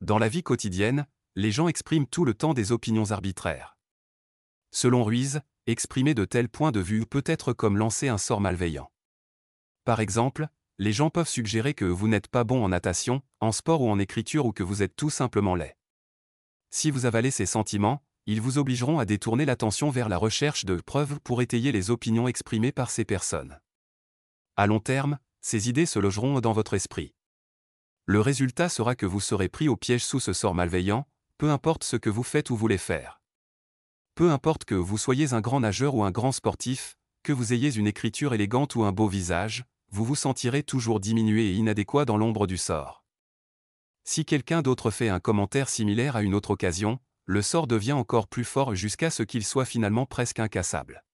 Dans 0.00 0.18
la 0.18 0.28
vie 0.28 0.44
quotidienne, 0.44 1.06
les 1.34 1.50
gens 1.50 1.66
expriment 1.66 2.06
tout 2.06 2.24
le 2.24 2.34
temps 2.34 2.54
des 2.54 2.70
opinions 2.70 3.10
arbitraires. 3.10 3.76
Selon 4.70 5.02
Ruiz, 5.02 5.40
exprimer 5.66 6.14
de 6.14 6.24
tels 6.24 6.48
points 6.48 6.72
de 6.72 6.80
vue 6.80 7.06
peut 7.06 7.24
être 7.26 7.52
comme 7.52 7.76
lancer 7.76 8.08
un 8.08 8.18
sort 8.18 8.40
malveillant. 8.40 8.90
Par 9.84 10.00
exemple, 10.00 10.48
les 10.78 10.92
gens 10.92 11.10
peuvent 11.10 11.28
suggérer 11.28 11.74
que 11.74 11.84
vous 11.84 12.08
n'êtes 12.08 12.28
pas 12.28 12.44
bon 12.44 12.64
en 12.64 12.68
natation, 12.68 13.22
en 13.40 13.52
sport 13.52 13.82
ou 13.82 13.88
en 13.88 13.98
écriture 13.98 14.46
ou 14.46 14.52
que 14.52 14.62
vous 14.62 14.82
êtes 14.82 14.94
tout 14.94 15.10
simplement 15.10 15.54
laid. 15.54 15.76
Si 16.70 16.90
vous 16.90 17.06
avalez 17.06 17.30
ces 17.30 17.46
sentiments, 17.46 18.02
ils 18.26 18.40
vous 18.40 18.58
obligeront 18.58 18.98
à 18.98 19.04
détourner 19.04 19.44
l'attention 19.44 19.90
vers 19.90 20.08
la 20.08 20.18
recherche 20.18 20.64
de 20.64 20.74
preuves 20.76 21.20
pour 21.20 21.40
étayer 21.40 21.72
les 21.72 21.90
opinions 21.90 22.28
exprimées 22.28 22.72
par 22.72 22.90
ces 22.90 23.04
personnes. 23.04 23.60
À 24.56 24.66
long 24.66 24.80
terme, 24.80 25.18
ces 25.40 25.68
idées 25.68 25.86
se 25.86 25.98
logeront 25.98 26.40
dans 26.40 26.52
votre 26.52 26.74
esprit. 26.74 27.14
Le 28.04 28.20
résultat 28.20 28.68
sera 28.68 28.94
que 28.94 29.06
vous 29.06 29.20
serez 29.20 29.48
pris 29.48 29.68
au 29.68 29.76
piège 29.76 30.04
sous 30.04 30.20
ce 30.20 30.32
sort 30.32 30.54
malveillant, 30.54 31.06
peu 31.38 31.50
importe 31.50 31.84
ce 31.84 31.96
que 31.96 32.10
vous 32.10 32.22
faites 32.22 32.50
ou 32.50 32.56
voulez 32.56 32.78
faire. 32.78 33.15
Peu 34.16 34.30
importe 34.30 34.64
que 34.64 34.74
vous 34.74 34.96
soyez 34.96 35.34
un 35.34 35.42
grand 35.42 35.60
nageur 35.60 35.94
ou 35.94 36.02
un 36.02 36.10
grand 36.10 36.32
sportif, 36.32 36.96
que 37.22 37.34
vous 37.34 37.52
ayez 37.52 37.76
une 37.76 37.86
écriture 37.86 38.32
élégante 38.32 38.74
ou 38.74 38.82
un 38.84 38.90
beau 38.90 39.08
visage, 39.08 39.66
vous 39.90 40.06
vous 40.06 40.14
sentirez 40.14 40.62
toujours 40.62 41.00
diminué 41.00 41.50
et 41.50 41.52
inadéquat 41.52 42.06
dans 42.06 42.16
l'ombre 42.16 42.46
du 42.46 42.56
sort. 42.56 43.04
Si 44.04 44.24
quelqu'un 44.24 44.62
d'autre 44.62 44.90
fait 44.90 45.10
un 45.10 45.20
commentaire 45.20 45.68
similaire 45.68 46.16
à 46.16 46.22
une 46.22 46.34
autre 46.34 46.52
occasion, 46.52 46.98
le 47.26 47.42
sort 47.42 47.66
devient 47.66 47.92
encore 47.92 48.26
plus 48.26 48.44
fort 48.44 48.74
jusqu'à 48.74 49.10
ce 49.10 49.22
qu'il 49.22 49.44
soit 49.44 49.66
finalement 49.66 50.06
presque 50.06 50.40
incassable. 50.40 51.04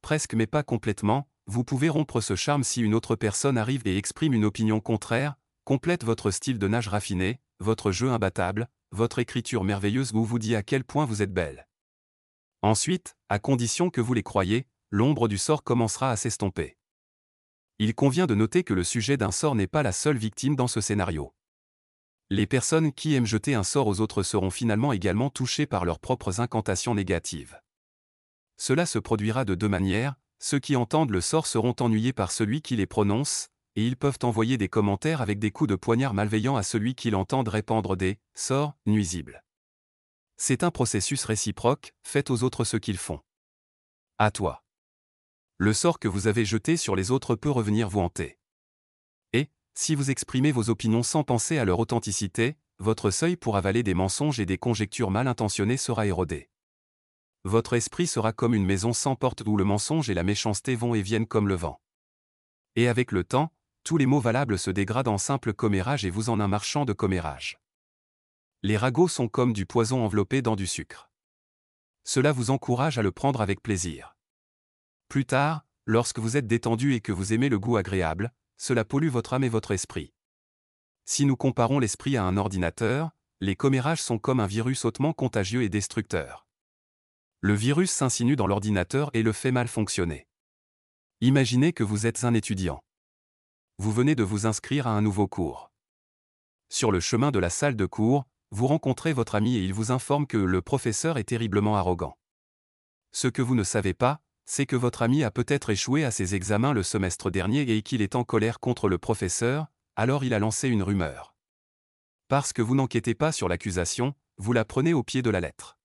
Presque 0.00 0.34
mais 0.34 0.46
pas 0.46 0.62
complètement, 0.62 1.28
vous 1.46 1.64
pouvez 1.64 1.88
rompre 1.88 2.20
ce 2.20 2.36
charme 2.36 2.62
si 2.62 2.82
une 2.82 2.94
autre 2.94 3.16
personne 3.16 3.58
arrive 3.58 3.82
et 3.84 3.96
exprime 3.96 4.32
une 4.32 4.44
opinion 4.44 4.78
contraire, 4.78 5.34
complète 5.64 6.04
votre 6.04 6.30
style 6.30 6.60
de 6.60 6.68
nage 6.68 6.86
raffiné, 6.86 7.40
votre 7.58 7.90
jeu 7.90 8.12
imbattable, 8.12 8.68
votre 8.92 9.18
écriture 9.18 9.64
merveilleuse 9.64 10.12
ou 10.12 10.24
vous 10.24 10.38
dit 10.38 10.54
à 10.54 10.62
quel 10.62 10.84
point 10.84 11.04
vous 11.04 11.20
êtes 11.20 11.34
belle. 11.34 11.66
Ensuite, 12.62 13.16
à 13.28 13.38
condition 13.38 13.90
que 13.90 14.00
vous 14.00 14.14
les 14.14 14.22
croyez, 14.22 14.66
l'ombre 14.90 15.28
du 15.28 15.38
sort 15.38 15.62
commencera 15.62 16.10
à 16.10 16.16
s'estomper. 16.16 16.76
Il 17.78 17.94
convient 17.94 18.26
de 18.26 18.34
noter 18.34 18.64
que 18.64 18.74
le 18.74 18.84
sujet 18.84 19.16
d'un 19.16 19.32
sort 19.32 19.54
n'est 19.54 19.66
pas 19.66 19.82
la 19.82 19.92
seule 19.92 20.16
victime 20.16 20.56
dans 20.56 20.68
ce 20.68 20.80
scénario 20.80 21.34
les 22.32 22.46
personnes 22.46 22.92
qui 22.94 23.14
aiment 23.14 23.26
jeter 23.26 23.54
un 23.54 23.62
sort 23.62 23.86
aux 23.86 24.00
autres 24.00 24.22
seront 24.22 24.48
finalement 24.48 24.94
également 24.94 25.28
touchées 25.28 25.66
par 25.66 25.84
leurs 25.84 25.98
propres 25.98 26.40
incantations 26.40 26.94
négatives. 26.94 27.60
Cela 28.56 28.86
se 28.86 28.98
produira 28.98 29.44
de 29.44 29.54
deux 29.54 29.68
manières, 29.68 30.14
ceux 30.38 30.58
qui 30.58 30.74
entendent 30.74 31.10
le 31.10 31.20
sort 31.20 31.46
seront 31.46 31.74
ennuyés 31.80 32.14
par 32.14 32.32
celui 32.32 32.62
qui 32.62 32.74
les 32.74 32.86
prononce, 32.86 33.48
et 33.76 33.86
ils 33.86 33.98
peuvent 33.98 34.18
envoyer 34.22 34.56
des 34.56 34.70
commentaires 34.70 35.20
avec 35.20 35.38
des 35.38 35.50
coups 35.50 35.68
de 35.68 35.76
poignard 35.76 36.14
malveillants 36.14 36.56
à 36.56 36.62
celui 36.62 36.94
qui 36.94 37.10
l'entend 37.10 37.42
répandre 37.42 37.98
des 37.98 38.18
sorts 38.34 38.72
nuisibles. 38.86 39.44
C'est 40.36 40.64
un 40.64 40.70
processus 40.70 41.24
réciproque, 41.24 41.94
faites 42.02 42.30
aux 42.30 42.42
autres 42.42 42.64
ce 42.64 42.76
qu'ils 42.76 42.98
font. 42.98 43.20
À 44.18 44.30
toi. 44.30 44.64
Le 45.58 45.72
sort 45.72 45.98
que 45.98 46.08
vous 46.08 46.26
avez 46.26 46.44
jeté 46.44 46.76
sur 46.76 46.96
les 46.96 47.10
autres 47.10 47.36
peut 47.36 47.50
revenir 47.50 47.88
vous 47.88 48.00
hanter. 48.00 48.38
Si 49.74 49.94
vous 49.94 50.10
exprimez 50.10 50.52
vos 50.52 50.68
opinions 50.68 51.02
sans 51.02 51.24
penser 51.24 51.56
à 51.56 51.64
leur 51.64 51.78
authenticité, 51.78 52.56
votre 52.78 53.10
seuil 53.10 53.36
pour 53.36 53.56
avaler 53.56 53.82
des 53.82 53.94
mensonges 53.94 54.38
et 54.38 54.44
des 54.44 54.58
conjectures 54.58 55.10
mal 55.10 55.28
intentionnées 55.28 55.78
sera 55.78 56.06
érodé. 56.06 56.50
Votre 57.44 57.72
esprit 57.74 58.06
sera 58.06 58.32
comme 58.32 58.54
une 58.54 58.66
maison 58.66 58.92
sans 58.92 59.16
porte 59.16 59.42
où 59.46 59.56
le 59.56 59.64
mensonge 59.64 60.10
et 60.10 60.14
la 60.14 60.24
méchanceté 60.24 60.74
vont 60.74 60.94
et 60.94 61.00
viennent 61.00 61.26
comme 61.26 61.48
le 61.48 61.54
vent. 61.54 61.80
Et 62.76 62.86
avec 62.86 63.12
le 63.12 63.24
temps, 63.24 63.50
tous 63.82 63.96
les 63.96 64.06
mots 64.06 64.20
valables 64.20 64.58
se 64.58 64.70
dégradent 64.70 65.08
en 65.08 65.18
simple 65.18 65.54
commérage 65.54 66.04
et 66.04 66.10
vous 66.10 66.28
en 66.28 66.38
un 66.38 66.48
marchand 66.48 66.84
de 66.84 66.92
commérage. 66.92 67.61
Les 68.64 68.76
ragots 68.76 69.08
sont 69.08 69.26
comme 69.26 69.52
du 69.52 69.66
poison 69.66 70.04
enveloppé 70.04 70.40
dans 70.40 70.54
du 70.54 70.68
sucre. 70.68 71.10
Cela 72.04 72.30
vous 72.30 72.50
encourage 72.50 72.96
à 72.96 73.02
le 73.02 73.10
prendre 73.10 73.40
avec 73.40 73.60
plaisir. 73.60 74.16
Plus 75.08 75.24
tard, 75.24 75.66
lorsque 75.84 76.20
vous 76.20 76.36
êtes 76.36 76.46
détendu 76.46 76.94
et 76.94 77.00
que 77.00 77.10
vous 77.10 77.32
aimez 77.32 77.48
le 77.48 77.58
goût 77.58 77.76
agréable, 77.76 78.32
cela 78.56 78.84
pollue 78.84 79.08
votre 79.08 79.32
âme 79.34 79.42
et 79.42 79.48
votre 79.48 79.72
esprit. 79.72 80.12
Si 81.04 81.26
nous 81.26 81.36
comparons 81.36 81.80
l'esprit 81.80 82.16
à 82.16 82.22
un 82.22 82.36
ordinateur, 82.36 83.10
les 83.40 83.56
commérages 83.56 84.00
sont 84.00 84.20
comme 84.20 84.38
un 84.38 84.46
virus 84.46 84.84
hautement 84.84 85.12
contagieux 85.12 85.64
et 85.64 85.68
destructeur. 85.68 86.46
Le 87.40 87.54
virus 87.54 87.90
s'insinue 87.90 88.36
dans 88.36 88.46
l'ordinateur 88.46 89.10
et 89.12 89.24
le 89.24 89.32
fait 89.32 89.50
mal 89.50 89.66
fonctionner. 89.66 90.28
Imaginez 91.20 91.72
que 91.72 91.82
vous 91.82 92.06
êtes 92.06 92.22
un 92.22 92.34
étudiant. 92.34 92.84
Vous 93.78 93.90
venez 93.90 94.14
de 94.14 94.22
vous 94.22 94.46
inscrire 94.46 94.86
à 94.86 94.90
un 94.90 95.02
nouveau 95.02 95.26
cours. 95.26 95.72
Sur 96.68 96.92
le 96.92 97.00
chemin 97.00 97.32
de 97.32 97.40
la 97.40 97.50
salle 97.50 97.74
de 97.74 97.86
cours, 97.86 98.24
vous 98.52 98.66
rencontrez 98.66 99.14
votre 99.14 99.34
ami 99.34 99.56
et 99.56 99.64
il 99.64 99.72
vous 99.72 99.90
informe 99.92 100.26
que 100.26 100.36
le 100.36 100.60
professeur 100.60 101.16
est 101.16 101.24
terriblement 101.24 101.76
arrogant. 101.76 102.18
Ce 103.10 103.26
que 103.26 103.40
vous 103.40 103.54
ne 103.54 103.64
savez 103.64 103.94
pas, 103.94 104.20
c'est 104.44 104.66
que 104.66 104.76
votre 104.76 105.00
ami 105.00 105.24
a 105.24 105.30
peut-être 105.30 105.70
échoué 105.70 106.04
à 106.04 106.10
ses 106.10 106.34
examens 106.34 106.74
le 106.74 106.82
semestre 106.82 107.30
dernier 107.30 107.62
et 107.62 107.82
qu'il 107.82 108.02
est 108.02 108.14
en 108.14 108.24
colère 108.24 108.60
contre 108.60 108.90
le 108.90 108.98
professeur, 108.98 109.68
alors 109.96 110.22
il 110.22 110.34
a 110.34 110.38
lancé 110.38 110.68
une 110.68 110.82
rumeur. 110.82 111.34
Parce 112.28 112.52
que 112.52 112.60
vous 112.60 112.74
n'enquêtez 112.74 113.14
pas 113.14 113.32
sur 113.32 113.48
l'accusation, 113.48 114.14
vous 114.36 114.52
la 114.52 114.66
prenez 114.66 114.92
au 114.92 115.02
pied 115.02 115.22
de 115.22 115.30
la 115.30 115.40
lettre. 115.40 115.78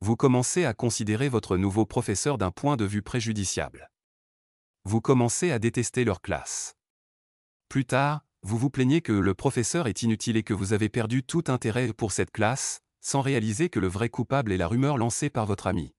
Vous 0.00 0.14
commencez 0.14 0.64
à 0.64 0.74
considérer 0.74 1.28
votre 1.28 1.56
nouveau 1.56 1.84
professeur 1.84 2.38
d'un 2.38 2.52
point 2.52 2.76
de 2.76 2.84
vue 2.84 3.02
préjudiciable. 3.02 3.90
Vous 4.84 5.00
commencez 5.00 5.50
à 5.50 5.58
détester 5.58 6.04
leur 6.04 6.20
classe. 6.20 6.76
Plus 7.68 7.86
tard, 7.86 8.24
vous 8.42 8.58
vous 8.58 8.70
plaignez 8.70 9.00
que 9.02 9.12
le 9.12 9.34
professeur 9.34 9.86
est 9.86 10.02
inutile 10.02 10.36
et 10.36 10.42
que 10.42 10.54
vous 10.54 10.72
avez 10.72 10.88
perdu 10.88 11.22
tout 11.22 11.44
intérêt 11.46 11.92
pour 11.92 12.12
cette 12.12 12.32
classe, 12.32 12.80
sans 13.00 13.20
réaliser 13.20 13.68
que 13.68 13.80
le 13.80 13.86
vrai 13.86 14.08
coupable 14.08 14.52
est 14.52 14.56
la 14.56 14.66
rumeur 14.66 14.98
lancée 14.98 15.30
par 15.30 15.46
votre 15.46 15.66
ami. 15.66 15.94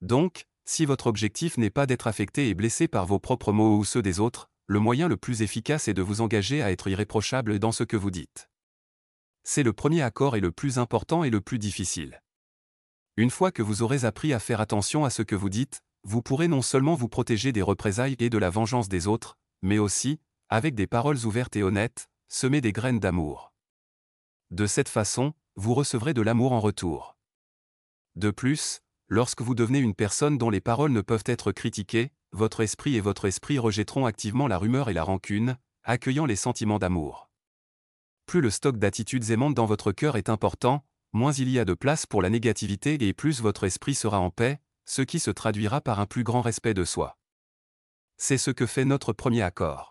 Donc, 0.00 0.46
si 0.64 0.86
votre 0.86 1.08
objectif 1.08 1.58
n'est 1.58 1.70
pas 1.70 1.86
d'être 1.86 2.06
affecté 2.06 2.48
et 2.48 2.54
blessé 2.54 2.86
par 2.86 3.06
vos 3.06 3.18
propres 3.18 3.52
mots 3.52 3.76
ou 3.76 3.84
ceux 3.84 4.02
des 4.02 4.20
autres, 4.20 4.48
le 4.66 4.78
moyen 4.78 5.08
le 5.08 5.16
plus 5.16 5.42
efficace 5.42 5.88
est 5.88 5.94
de 5.94 6.02
vous 6.02 6.20
engager 6.20 6.62
à 6.62 6.70
être 6.70 6.88
irréprochable 6.88 7.58
dans 7.58 7.72
ce 7.72 7.82
que 7.82 7.96
vous 7.96 8.12
dites. 8.12 8.48
C'est 9.42 9.64
le 9.64 9.72
premier 9.72 10.02
accord 10.02 10.36
et 10.36 10.40
le 10.40 10.52
plus 10.52 10.78
important 10.78 11.24
et 11.24 11.30
le 11.30 11.40
plus 11.40 11.58
difficile. 11.58 12.22
Une 13.16 13.30
fois 13.30 13.50
que 13.50 13.62
vous 13.62 13.82
aurez 13.82 14.04
appris 14.04 14.32
à 14.32 14.38
faire 14.38 14.60
attention 14.60 15.04
à 15.04 15.10
ce 15.10 15.22
que 15.22 15.34
vous 15.34 15.50
dites, 15.50 15.80
vous 16.04 16.22
pourrez 16.22 16.46
non 16.46 16.62
seulement 16.62 16.94
vous 16.94 17.08
protéger 17.08 17.50
des 17.50 17.62
représailles 17.62 18.16
et 18.20 18.30
de 18.30 18.38
la 18.38 18.50
vengeance 18.50 18.88
des 18.88 19.08
autres, 19.08 19.36
mais 19.62 19.78
aussi, 19.78 20.20
avec 20.50 20.74
des 20.74 20.86
paroles 20.86 21.24
ouvertes 21.24 21.56
et 21.56 21.62
honnêtes, 21.62 22.10
semer 22.28 22.60
des 22.60 22.72
graines 22.72 23.00
d'amour. 23.00 23.54
De 24.50 24.66
cette 24.66 24.90
façon, 24.90 25.32
vous 25.56 25.72
recevrez 25.72 26.12
de 26.12 26.20
l'amour 26.20 26.52
en 26.52 26.60
retour. 26.60 27.16
De 28.16 28.30
plus, 28.30 28.82
Lorsque 29.12 29.42
vous 29.42 29.56
devenez 29.56 29.80
une 29.80 29.96
personne 29.96 30.38
dont 30.38 30.50
les 30.50 30.60
paroles 30.60 30.92
ne 30.92 31.00
peuvent 31.00 31.24
être 31.26 31.50
critiquées, 31.50 32.12
votre 32.30 32.60
esprit 32.60 32.94
et 32.94 33.00
votre 33.00 33.24
esprit 33.24 33.58
rejetteront 33.58 34.06
activement 34.06 34.46
la 34.46 34.56
rumeur 34.56 34.88
et 34.88 34.92
la 34.92 35.02
rancune, 35.02 35.58
accueillant 35.82 36.26
les 36.26 36.36
sentiments 36.36 36.78
d'amour. 36.78 37.28
Plus 38.26 38.40
le 38.40 38.50
stock 38.50 38.78
d'attitudes 38.78 39.30
aimantes 39.30 39.56
dans 39.56 39.66
votre 39.66 39.90
cœur 39.90 40.16
est 40.16 40.28
important, 40.28 40.84
moins 41.12 41.32
il 41.32 41.48
y 41.48 41.58
a 41.58 41.64
de 41.64 41.74
place 41.74 42.06
pour 42.06 42.22
la 42.22 42.30
négativité 42.30 43.04
et 43.04 43.12
plus 43.12 43.40
votre 43.40 43.64
esprit 43.64 43.96
sera 43.96 44.20
en 44.20 44.30
paix, 44.30 44.60
ce 44.84 45.02
qui 45.02 45.18
se 45.18 45.32
traduira 45.32 45.80
par 45.80 45.98
un 45.98 46.06
plus 46.06 46.22
grand 46.22 46.40
respect 46.40 46.74
de 46.74 46.84
soi. 46.84 47.18
C'est 48.16 48.38
ce 48.38 48.52
que 48.52 48.66
fait 48.66 48.84
notre 48.84 49.12
premier 49.12 49.42
accord. 49.42 49.89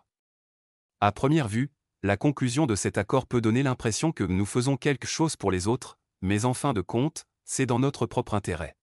À 1.01 1.13
première 1.13 1.47
vue, 1.47 1.71
la 2.03 2.17
conclusion 2.17 2.65
de 2.65 2.75
cet 2.75 2.97
accord 2.97 3.25
peut 3.25 3.39
donner 3.39 3.63
l'impression 3.63 4.11
que 4.11 4.25
nous 4.25 4.45
faisons 4.45 4.75
quelque 4.75 5.07
chose 5.07 5.37
pour 5.37 5.49
les 5.49 5.67
autres, 5.67 5.97
mais 6.21 6.43
en 6.43 6.53
fin 6.53 6.73
de 6.73 6.81
compte, 6.81 7.25
c'est 7.45 7.65
dans 7.65 7.79
notre 7.79 8.05
propre 8.05 8.33
intérêt. 8.33 8.75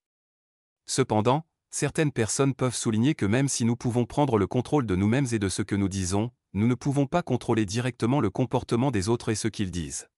Cependant, 0.87 1.47
certaines 1.71 2.13
personnes 2.13 2.55
peuvent 2.55 2.75
souligner 2.75 3.15
que 3.15 3.27
même 3.27 3.49
si 3.49 3.67
nous 3.67 3.77
pouvons 3.77 4.07
prendre 4.07 4.39
le 4.39 4.47
contrôle 4.47 4.87
de 4.87 4.97
nous-mêmes 4.97 5.27
et 5.33 5.39
de 5.39 5.51
ce 5.51 5.61
que 5.61 5.75
nous 5.75 5.91
disons, 5.91 6.31
nous 6.55 6.67
ne 6.67 6.75
pouvons 6.75 7.07
pas 7.07 7.23
contrôler 7.23 7.67
directement 7.67 8.21
le 8.21 8.31
comportement 8.31 8.91
des 8.91 9.11
autres 9.11 9.29
et 9.29 9.35
ce 9.35 9.49
qu'ils 9.49 9.71
disent. 9.71 10.09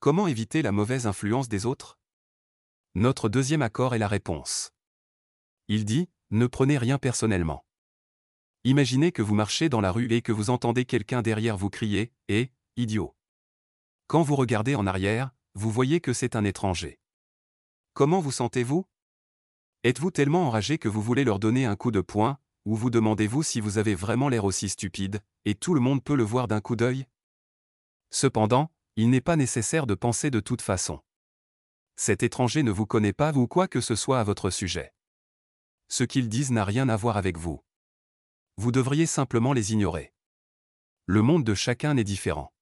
Comment 0.00 0.26
éviter 0.26 0.62
la 0.62 0.72
mauvaise 0.72 1.06
influence 1.06 1.48
des 1.50 1.66
autres? 1.66 1.98
Notre 2.94 3.28
deuxième 3.28 3.62
accord 3.62 3.94
est 3.94 3.98
la 3.98 4.08
réponse. 4.08 4.72
Il 5.68 5.84
dit, 5.84 6.08
ne 6.30 6.46
prenez 6.46 6.78
rien 6.78 6.96
personnellement. 6.96 7.66
Imaginez 8.64 9.10
que 9.10 9.22
vous 9.22 9.34
marchez 9.34 9.68
dans 9.68 9.80
la 9.80 9.90
rue 9.90 10.06
et 10.12 10.22
que 10.22 10.30
vous 10.30 10.48
entendez 10.48 10.84
quelqu'un 10.84 11.20
derrière 11.20 11.56
vous 11.56 11.68
crier 11.68 12.12
Eh, 12.28 12.52
idiot 12.76 13.16
Quand 14.06 14.22
vous 14.22 14.36
regardez 14.36 14.76
en 14.76 14.86
arrière, 14.86 15.32
vous 15.54 15.68
voyez 15.72 16.00
que 16.00 16.12
c'est 16.12 16.36
un 16.36 16.44
étranger. 16.44 17.00
Comment 17.92 18.20
vous 18.20 18.30
sentez-vous? 18.30 18.86
Êtes-vous 19.82 20.12
tellement 20.12 20.46
enragé 20.46 20.78
que 20.78 20.88
vous 20.88 21.02
voulez 21.02 21.24
leur 21.24 21.40
donner 21.40 21.66
un 21.66 21.74
coup 21.74 21.90
de 21.90 22.00
poing, 22.00 22.38
ou 22.64 22.76
vous 22.76 22.88
demandez-vous 22.88 23.42
si 23.42 23.60
vous 23.60 23.78
avez 23.78 23.96
vraiment 23.96 24.28
l'air 24.28 24.44
aussi 24.44 24.68
stupide, 24.68 25.18
et 25.44 25.56
tout 25.56 25.74
le 25.74 25.80
monde 25.80 26.04
peut 26.04 26.14
le 26.14 26.22
voir 26.22 26.46
d'un 26.46 26.60
coup 26.60 26.76
d'œil? 26.76 27.08
Cependant, 28.10 28.70
il 28.94 29.10
n'est 29.10 29.20
pas 29.20 29.34
nécessaire 29.34 29.88
de 29.88 29.94
penser 29.94 30.30
de 30.30 30.38
toute 30.38 30.62
façon. 30.62 31.00
Cet 31.96 32.22
étranger 32.22 32.62
ne 32.62 32.70
vous 32.70 32.86
connaît 32.86 33.12
pas 33.12 33.32
ou 33.32 33.48
quoi 33.48 33.66
que 33.66 33.80
ce 33.80 33.96
soit 33.96 34.20
à 34.20 34.24
votre 34.24 34.50
sujet. 34.50 34.94
Ce 35.88 36.04
qu'ils 36.04 36.28
disent 36.28 36.52
n'a 36.52 36.64
rien 36.64 36.88
à 36.88 36.96
voir 36.96 37.16
avec 37.16 37.36
vous. 37.38 37.60
Vous 38.62 38.70
devriez 38.70 39.06
simplement 39.06 39.52
les 39.52 39.72
ignorer. 39.72 40.14
Le 41.06 41.20
monde 41.20 41.42
de 41.42 41.52
chacun 41.52 41.96
est 41.96 42.04
différent. 42.04 42.54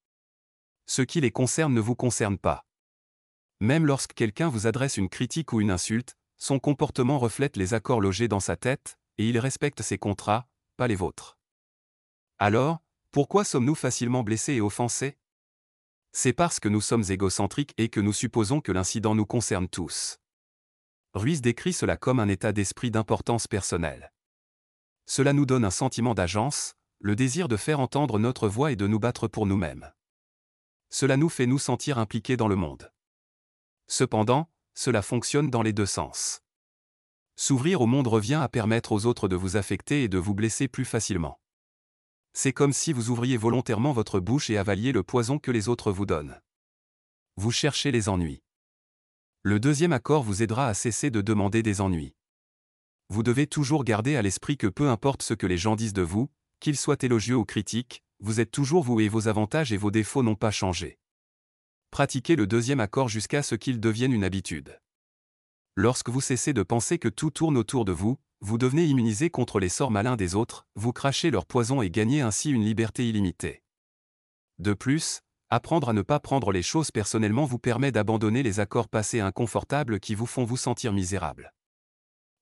Ce 0.87 1.03
qui 1.03 1.21
les 1.21 1.29
concerne 1.29 1.75
ne 1.75 1.79
vous 1.79 1.93
concerne 1.93 2.39
pas. 2.39 2.65
Même 3.59 3.85
lorsque 3.85 4.13
quelqu'un 4.13 4.49
vous 4.49 4.65
adresse 4.65 4.97
une 4.97 5.09
critique 5.09 5.53
ou 5.53 5.61
une 5.61 5.69
insulte, 5.69 6.17
son 6.39 6.57
comportement 6.57 7.19
reflète 7.19 7.55
les 7.55 7.75
accords 7.75 8.01
logés 8.01 8.27
dans 8.27 8.39
sa 8.39 8.55
tête, 8.55 8.97
et 9.19 9.29
il 9.29 9.37
respecte 9.37 9.83
ses 9.83 9.99
contrats, 9.99 10.47
pas 10.75 10.87
les 10.87 10.95
vôtres. 10.95 11.37
Alors, 12.39 12.79
pourquoi 13.11 13.43
sommes-nous 13.43 13.75
facilement 13.75 14.23
blessés 14.23 14.53
et 14.53 14.61
offensés? 14.61 15.19
C'est 16.13 16.33
parce 16.33 16.59
que 16.59 16.67
nous 16.67 16.81
sommes 16.81 17.05
égocentriques 17.09 17.75
et 17.77 17.89
que 17.89 17.99
nous 17.99 18.13
supposons 18.13 18.59
que 18.59 18.71
l'incident 18.71 19.13
nous 19.13 19.27
concerne 19.27 19.69
tous. 19.69 20.17
Ruiz 21.13 21.41
décrit 21.41 21.73
cela 21.73 21.95
comme 21.95 22.19
un 22.19 22.27
état 22.27 22.53
d'esprit 22.53 22.89
d'importance 22.89 23.45
personnelle. 23.45 24.11
Cela 25.05 25.33
nous 25.33 25.45
donne 25.45 25.65
un 25.65 25.71
sentiment 25.71 26.13
d'agence, 26.13 26.75
le 26.99 27.15
désir 27.15 27.47
de 27.47 27.57
faire 27.57 27.79
entendre 27.79 28.19
notre 28.19 28.47
voix 28.47 28.71
et 28.71 28.75
de 28.75 28.87
nous 28.87 28.99
battre 28.99 29.27
pour 29.27 29.45
nous-mêmes. 29.45 29.91
Cela 30.89 31.17
nous 31.17 31.29
fait 31.29 31.47
nous 31.47 31.59
sentir 31.59 31.97
impliqués 31.97 32.37
dans 32.37 32.47
le 32.47 32.55
monde. 32.55 32.91
Cependant, 33.87 34.49
cela 34.73 35.01
fonctionne 35.01 35.49
dans 35.49 35.63
les 35.63 35.73
deux 35.73 35.85
sens. 35.85 36.41
S'ouvrir 37.35 37.81
au 37.81 37.87
monde 37.87 38.07
revient 38.07 38.39
à 38.41 38.47
permettre 38.49 38.91
aux 38.91 39.05
autres 39.05 39.27
de 39.27 39.35
vous 39.35 39.57
affecter 39.57 40.03
et 40.03 40.09
de 40.09 40.17
vous 40.17 40.35
blesser 40.35 40.67
plus 40.67 40.85
facilement. 40.85 41.39
C'est 42.33 42.53
comme 42.53 42.71
si 42.71 42.93
vous 42.93 43.09
ouvriez 43.09 43.35
volontairement 43.35 43.93
votre 43.93 44.19
bouche 44.19 44.49
et 44.49 44.57
avaliez 44.57 44.91
le 44.91 45.03
poison 45.03 45.39
que 45.39 45.51
les 45.51 45.67
autres 45.67 45.91
vous 45.91 46.05
donnent. 46.05 46.39
Vous 47.35 47.51
cherchez 47.51 47.91
les 47.91 48.09
ennuis. 48.09 48.43
Le 49.41 49.59
deuxième 49.59 49.91
accord 49.91 50.23
vous 50.23 50.43
aidera 50.43 50.67
à 50.67 50.73
cesser 50.73 51.09
de 51.09 51.21
demander 51.21 51.63
des 51.63 51.81
ennuis 51.81 52.15
vous 53.11 53.23
devez 53.23 53.45
toujours 53.45 53.83
garder 53.83 54.15
à 54.15 54.21
l'esprit 54.21 54.55
que 54.55 54.67
peu 54.67 54.87
importe 54.87 55.21
ce 55.21 55.33
que 55.33 55.45
les 55.45 55.57
gens 55.57 55.75
disent 55.75 55.91
de 55.91 56.01
vous, 56.01 56.29
qu'ils 56.61 56.77
soient 56.77 56.95
élogieux 57.01 57.35
ou 57.35 57.43
critiques, 57.43 58.03
vous 58.21 58.39
êtes 58.39 58.51
toujours 58.51 58.83
vous 58.83 59.01
et 59.01 59.09
vos 59.09 59.27
avantages 59.27 59.73
et 59.73 59.77
vos 59.77 59.91
défauts 59.91 60.23
n'ont 60.23 60.35
pas 60.35 60.49
changé. 60.49 60.97
Pratiquez 61.89 62.37
le 62.37 62.47
deuxième 62.47 62.79
accord 62.79 63.09
jusqu'à 63.09 63.43
ce 63.43 63.55
qu'il 63.55 63.81
devienne 63.81 64.13
une 64.13 64.23
habitude. 64.23 64.79
Lorsque 65.75 66.07
vous 66.07 66.21
cessez 66.21 66.53
de 66.53 66.63
penser 66.63 66.99
que 66.99 67.09
tout 67.09 67.31
tourne 67.31 67.57
autour 67.57 67.83
de 67.83 67.91
vous, 67.91 68.17
vous 68.39 68.57
devenez 68.57 68.85
immunisé 68.85 69.29
contre 69.29 69.59
les 69.59 69.67
sorts 69.67 69.91
malins 69.91 70.15
des 70.15 70.33
autres, 70.33 70.65
vous 70.75 70.93
crachez 70.93 71.31
leur 71.31 71.45
poison 71.45 71.81
et 71.81 71.89
gagnez 71.89 72.21
ainsi 72.21 72.49
une 72.49 72.63
liberté 72.63 73.09
illimitée. 73.09 73.61
De 74.57 74.73
plus, 74.73 75.19
apprendre 75.49 75.89
à 75.89 75.93
ne 75.93 76.01
pas 76.01 76.21
prendre 76.21 76.53
les 76.53 76.63
choses 76.63 76.91
personnellement 76.91 77.43
vous 77.43 77.59
permet 77.59 77.91
d'abandonner 77.91 78.41
les 78.41 78.61
accords 78.61 78.87
passés 78.87 79.19
inconfortables 79.19 79.99
qui 79.99 80.15
vous 80.15 80.25
font 80.25 80.45
vous 80.45 80.55
sentir 80.55 80.93
misérable. 80.93 81.51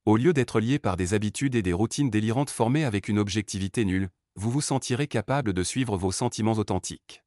Au 0.05 0.17
lieu 0.17 0.33
d'être 0.33 0.59
lié 0.59 0.79
par 0.79 0.97
des 0.97 1.13
habitudes 1.13 1.55
et 1.55 1.61
des 1.61 1.73
routines 1.73 2.09
délirantes 2.09 2.49
formées 2.49 2.85
avec 2.85 3.07
une 3.07 3.19
objectivité 3.19 3.85
nulle, 3.85 4.09
vous 4.35 4.49
vous 4.49 4.61
sentirez 4.61 5.07
capable 5.07 5.53
de 5.53 5.63
suivre 5.63 5.97
vos 5.97 6.11
sentiments 6.11 6.53
authentiques. 6.53 7.23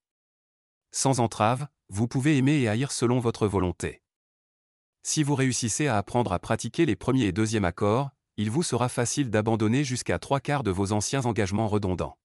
Sans 0.91 1.21
entrave, 1.21 1.67
vous 1.89 2.09
pouvez 2.09 2.39
aimer 2.39 2.61
et 2.61 2.69
haïr 2.69 2.91
selon 2.93 3.19
votre 3.19 3.47
volonté. 3.47 4.03
Si 5.03 5.23
vous 5.23 5.35
réussissez 5.35 5.89
à 5.89 5.99
apprendre 5.99 6.33
à 6.33 6.39
pratiquer 6.39 6.87
les 6.87 6.97
premiers 6.97 7.25
et 7.25 7.33
deuxièmes 7.33 7.65
accords, 7.65 8.11
il 8.37 8.51
vous 8.51 8.63
sera 8.63 8.89
facile 8.89 9.31
d'abandonner 9.31 9.85
jusqu'à 9.85 10.19
trois 10.19 10.41
quarts 10.41 10.63
de 10.63 10.71
vos 10.71 10.93
anciens 10.93 11.27
engagements 11.27 11.69
redondants. 11.69 12.19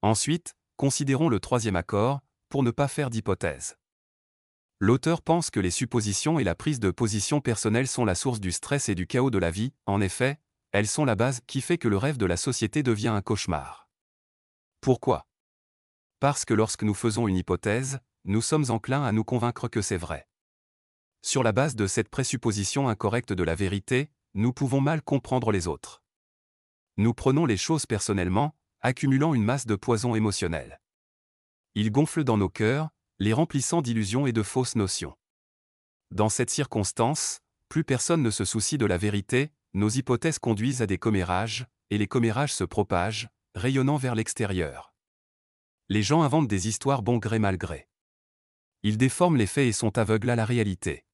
Ensuite, 0.00 0.54
considérons 0.76 1.28
le 1.28 1.38
troisième 1.38 1.76
accord, 1.76 2.20
pour 2.48 2.62
ne 2.62 2.70
pas 2.70 2.88
faire 2.88 3.08
d'hypothèse. 3.08 3.76
L'auteur 4.84 5.22
pense 5.22 5.52
que 5.52 5.60
les 5.60 5.70
suppositions 5.70 6.40
et 6.40 6.42
la 6.42 6.56
prise 6.56 6.80
de 6.80 6.90
position 6.90 7.40
personnelle 7.40 7.86
sont 7.86 8.04
la 8.04 8.16
source 8.16 8.40
du 8.40 8.50
stress 8.50 8.88
et 8.88 8.96
du 8.96 9.06
chaos 9.06 9.30
de 9.30 9.38
la 9.38 9.52
vie, 9.52 9.72
en 9.86 10.00
effet, 10.00 10.40
elles 10.72 10.88
sont 10.88 11.04
la 11.04 11.14
base 11.14 11.40
qui 11.46 11.60
fait 11.60 11.78
que 11.78 11.86
le 11.86 11.96
rêve 11.96 12.16
de 12.16 12.26
la 12.26 12.36
société 12.36 12.82
devient 12.82 13.06
un 13.14 13.22
cauchemar. 13.22 13.88
Pourquoi? 14.80 15.28
Parce 16.18 16.44
que 16.44 16.52
lorsque 16.52 16.82
nous 16.82 16.94
faisons 16.94 17.28
une 17.28 17.36
hypothèse, 17.36 18.00
nous 18.24 18.42
sommes 18.42 18.64
enclins 18.70 19.04
à 19.04 19.12
nous 19.12 19.22
convaincre 19.22 19.68
que 19.68 19.82
c'est 19.82 19.96
vrai. 19.96 20.26
Sur 21.22 21.44
la 21.44 21.52
base 21.52 21.76
de 21.76 21.86
cette 21.86 22.08
présupposition 22.08 22.88
incorrecte 22.88 23.32
de 23.32 23.44
la 23.44 23.54
vérité, 23.54 24.10
nous 24.34 24.52
pouvons 24.52 24.80
mal 24.80 25.00
comprendre 25.00 25.52
les 25.52 25.68
autres. 25.68 26.02
Nous 26.96 27.14
prenons 27.14 27.46
les 27.46 27.56
choses 27.56 27.86
personnellement, 27.86 28.56
accumulant 28.80 29.32
une 29.32 29.44
masse 29.44 29.64
de 29.64 29.76
poison 29.76 30.16
émotionnel. 30.16 30.80
Il 31.76 31.92
gonfle 31.92 32.24
dans 32.24 32.36
nos 32.36 32.48
cœurs, 32.48 32.90
les 33.18 33.32
remplissant 33.32 33.82
d'illusions 33.82 34.26
et 34.26 34.32
de 34.32 34.42
fausses 34.42 34.76
notions. 34.76 35.16
Dans 36.10 36.28
cette 36.28 36.50
circonstance, 36.50 37.40
plus 37.68 37.84
personne 37.84 38.22
ne 38.22 38.30
se 38.30 38.44
soucie 38.44 38.78
de 38.78 38.86
la 38.86 38.98
vérité, 38.98 39.52
nos 39.74 39.88
hypothèses 39.88 40.38
conduisent 40.38 40.82
à 40.82 40.86
des 40.86 40.98
commérages, 40.98 41.66
et 41.90 41.98
les 41.98 42.06
commérages 42.06 42.52
se 42.52 42.64
propagent, 42.64 43.28
rayonnant 43.54 43.96
vers 43.96 44.14
l'extérieur. 44.14 44.94
Les 45.88 46.02
gens 46.02 46.22
inventent 46.22 46.48
des 46.48 46.68
histoires 46.68 47.02
bon 47.02 47.18
gré 47.18 47.38
mal 47.38 47.56
gré. 47.56 47.88
Ils 48.82 48.98
déforment 48.98 49.36
les 49.36 49.46
faits 49.46 49.68
et 49.68 49.72
sont 49.72 49.98
aveugles 49.98 50.30
à 50.30 50.36
la 50.36 50.44
réalité. 50.44 51.04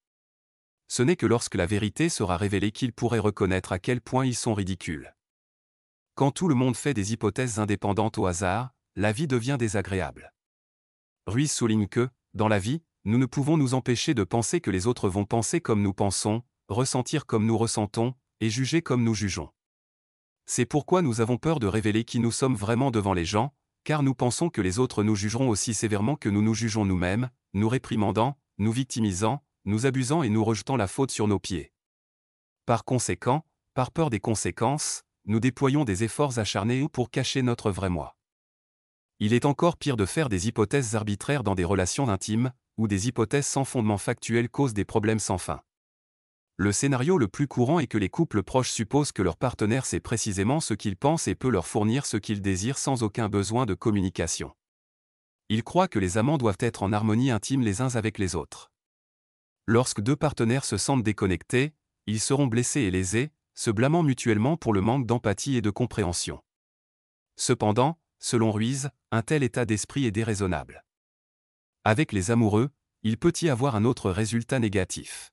Ce 0.89 1.03
n'est 1.03 1.17
que 1.17 1.27
lorsque 1.27 1.55
la 1.55 1.67
vérité 1.67 2.09
sera 2.09 2.37
révélée 2.37 2.73
qu'ils 2.73 2.93
pourraient 2.93 3.19
reconnaître 3.19 3.73
à 3.73 3.79
quel 3.79 4.01
point 4.01 4.25
ils 4.25 4.35
sont 4.35 4.55
ridicules. 4.55 5.15
Quand 6.15 6.31
tout 6.31 6.49
le 6.49 6.55
monde 6.55 6.77
fait 6.77 6.95
des 6.95 7.13
hypothèses 7.13 7.59
indépendantes 7.59 8.19
au 8.19 8.27
hasard, 8.27 8.71
la 8.97 9.13
vie 9.13 9.29
devient 9.29 9.57
désagréable. 9.59 10.33
Ruiz 11.29 11.53
souligne 11.53 11.89
que, 11.89 12.09
dans 12.33 12.49
la 12.49 12.59
vie, 12.59 12.81
nous 13.05 13.19
ne 13.19 13.27
pouvons 13.27 13.59
nous 13.59 13.75
empêcher 13.75 14.15
de 14.15 14.25
penser 14.25 14.63
que 14.63 14.71
les 14.71 14.87
autres 14.87 15.11
vont 15.11 15.27
penser 15.27 15.61
comme 15.61 15.83
nous 15.83 15.93
pensons, 15.93 16.43
ressentir 16.69 17.27
comme 17.27 17.45
nous 17.45 17.59
ressentons, 17.59 18.15
et 18.41 18.49
juger 18.49 18.81
comme 18.81 19.05
nous 19.05 19.13
jugeons. 19.13 19.51
C'est 20.47 20.65
pourquoi 20.65 21.03
nous 21.03 21.21
avons 21.21 21.37
peur 21.37 21.61
de 21.61 21.67
révéler 21.67 22.05
qui 22.05 22.19
nous 22.19 22.33
sommes 22.33 22.55
vraiment 22.55 22.91
devant 22.91 23.13
les 23.13 23.27
gens, 23.27 23.53
car 23.85 24.03
nous 24.03 24.15
pensons 24.15 24.49
que 24.49 24.63
les 24.63 24.79
autres 24.79 25.03
nous 25.03 25.17
jugeront 25.17 25.51
aussi 25.51 25.75
sévèrement 25.75 26.17
que 26.17 26.31
nous 26.31 26.41
nous 26.41 26.55
jugeons 26.55 26.87
nous-mêmes, 26.87 27.29
nous 27.53 27.69
réprimandant, 27.69 28.39
nous 28.57 28.73
victimisant, 28.73 29.45
nous 29.67 29.85
abusant 29.85 30.23
et 30.23 30.31
nous 30.31 30.43
rejetant 30.43 30.77
la 30.77 30.87
faute 30.87 31.11
sur 31.11 31.29
nos 31.29 31.39
pieds. 31.39 31.75
Par 32.65 32.87
conséquent, 32.87 33.45
par 33.75 33.91
peur 33.91 34.09
des 34.09 34.21
conséquences, 34.21 35.03
nous 35.27 35.41
déployons 35.41 35.85
des 35.85 36.05
efforts 36.05 36.39
acharnés 36.39 36.89
pour 36.89 37.11
cacher 37.11 37.43
notre 37.43 37.71
vrai 37.71 37.91
moi. 37.91 38.18
Il 39.21 39.33
est 39.33 39.45
encore 39.45 39.77
pire 39.77 39.97
de 39.97 40.07
faire 40.07 40.29
des 40.29 40.47
hypothèses 40.47 40.95
arbitraires 40.95 41.43
dans 41.43 41.57
des 41.57 41.65
relations 41.65 42.09
intimes, 42.09 42.53
où 42.77 42.87
des 42.87 43.09
hypothèses 43.09 43.47
sans 43.47 43.65
fondement 43.65 43.99
factuel 43.99 44.49
causent 44.49 44.75
des 44.75 44.85
problèmes 44.85 45.19
sans 45.19 45.39
fin. 45.39 45.61
Le 46.57 46.71
scénario 46.71 47.19
le 47.19 47.29
plus 47.29 47.49
courant 47.49 47.81
est 47.81 47.89
que 47.89 47.99
les 47.99 48.09
couples 48.09 48.43
proches 48.43 48.71
supposent 48.71 49.13
que 49.13 49.23
leur 49.23 49.37
partenaire 49.37 49.87
sait 49.87 50.01
précisément 50.01 50.61
ce 50.61 50.75
qu'il 50.75 50.97
pense 50.97 51.27
et 51.27 51.35
peut 51.35 51.51
leur 51.51 51.67
fournir 51.67 52.07
ce 52.07 52.17
qu'ils 52.17 52.43
désirent 52.43 52.79
sans 52.79 53.03
aucun 53.03 53.29
besoin 53.29 53.67
de 53.67 53.75
communication. 53.75 54.53
Ils 55.49 55.65
croient 55.65 55.89
que 55.89 55.99
les 55.99 56.19
amants 56.19 56.39
doivent 56.39 56.59
être 56.61 56.83
en 56.83 56.93
harmonie 56.93 57.31
intime 57.31 57.63
les 57.63 57.81
uns 57.81 57.97
avec 57.97 58.19
les 58.19 58.37
autres. 58.37 58.71
Lorsque 59.67 60.01
deux 60.01 60.17
partenaires 60.17 60.65
se 60.65 60.77
sentent 60.77 61.03
déconnectés, 61.03 61.75
ils 62.07 62.21
seront 62.21 62.47
blessés 62.47 62.83
et 62.83 62.91
lésés, 62.91 63.31
se 63.55 63.71
blâmant 63.71 64.03
mutuellement 64.03 64.57
pour 64.57 64.73
le 64.73 64.81
manque 64.81 65.07
d'empathie 65.07 65.57
et 65.57 65.63
de 65.63 65.71
compréhension. 65.71 66.41
Cependant, 67.37 67.99
selon 68.19 68.51
Ruiz, 68.53 68.91
un 69.11 69.23
tel 69.23 69.43
état 69.43 69.65
d'esprit 69.65 70.07
est 70.07 70.11
déraisonnable. 70.11 70.85
Avec 71.85 72.13
les 72.13 72.31
amoureux, 72.31 72.71
il 73.03 73.17
peut 73.17 73.33
y 73.41 73.49
avoir 73.49 73.77
un 73.77 73.85
autre 73.85 74.11
résultat 74.11 74.59
négatif. 74.59 75.33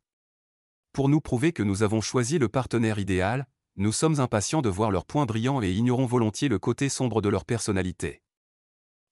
Pour 0.93 1.09
nous 1.09 1.19
prouver 1.19 1.51
que 1.51 1.63
nous 1.63 1.83
avons 1.83 2.01
choisi 2.01 2.37
le 2.37 2.47
partenaire 2.47 2.99
idéal, 2.99 3.47
nous 3.75 3.91
sommes 3.91 4.19
impatients 4.19 4.61
de 4.61 4.69
voir 4.69 4.91
leurs 4.91 5.05
points 5.05 5.25
brillants 5.25 5.61
et 5.61 5.71
ignorons 5.71 6.05
volontiers 6.05 6.47
le 6.47 6.59
côté 6.59 6.87
sombre 6.87 7.21
de 7.21 7.27
leur 7.27 7.43
personnalité. 7.43 8.21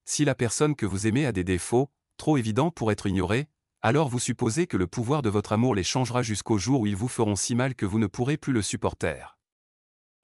Si 0.05 0.23
la 0.23 0.36
personne 0.36 0.75
que 0.75 0.86
vous 0.86 1.07
aimez 1.07 1.25
a 1.25 1.31
des 1.31 1.43
défauts, 1.43 1.89
trop 2.17 2.38
évidents 2.38 2.71
pour 2.71 2.91
être 2.91 3.07
ignorés, 3.07 3.49
alors 3.81 4.07
vous 4.07 4.19
supposez 4.19 4.65
que 4.65 4.77
le 4.77 4.88
pouvoir 4.88 5.21
de 5.21 5.29
votre 5.29 5.51
amour 5.51 5.75
les 5.75 5.83
changera 5.83 6.23
jusqu'au 6.23 6.57
jour 6.57 6.81
où 6.81 6.88
ils 6.88 6.95
vous 6.95 7.09
feront 7.09 7.36
si 7.36 7.55
mal 7.55 7.75
que 7.75 7.86
vous 7.86 7.99
ne 7.99 8.07
pourrez 8.07 8.38
plus 8.38 8.53
le 8.53 8.62
supporter. 8.62 9.38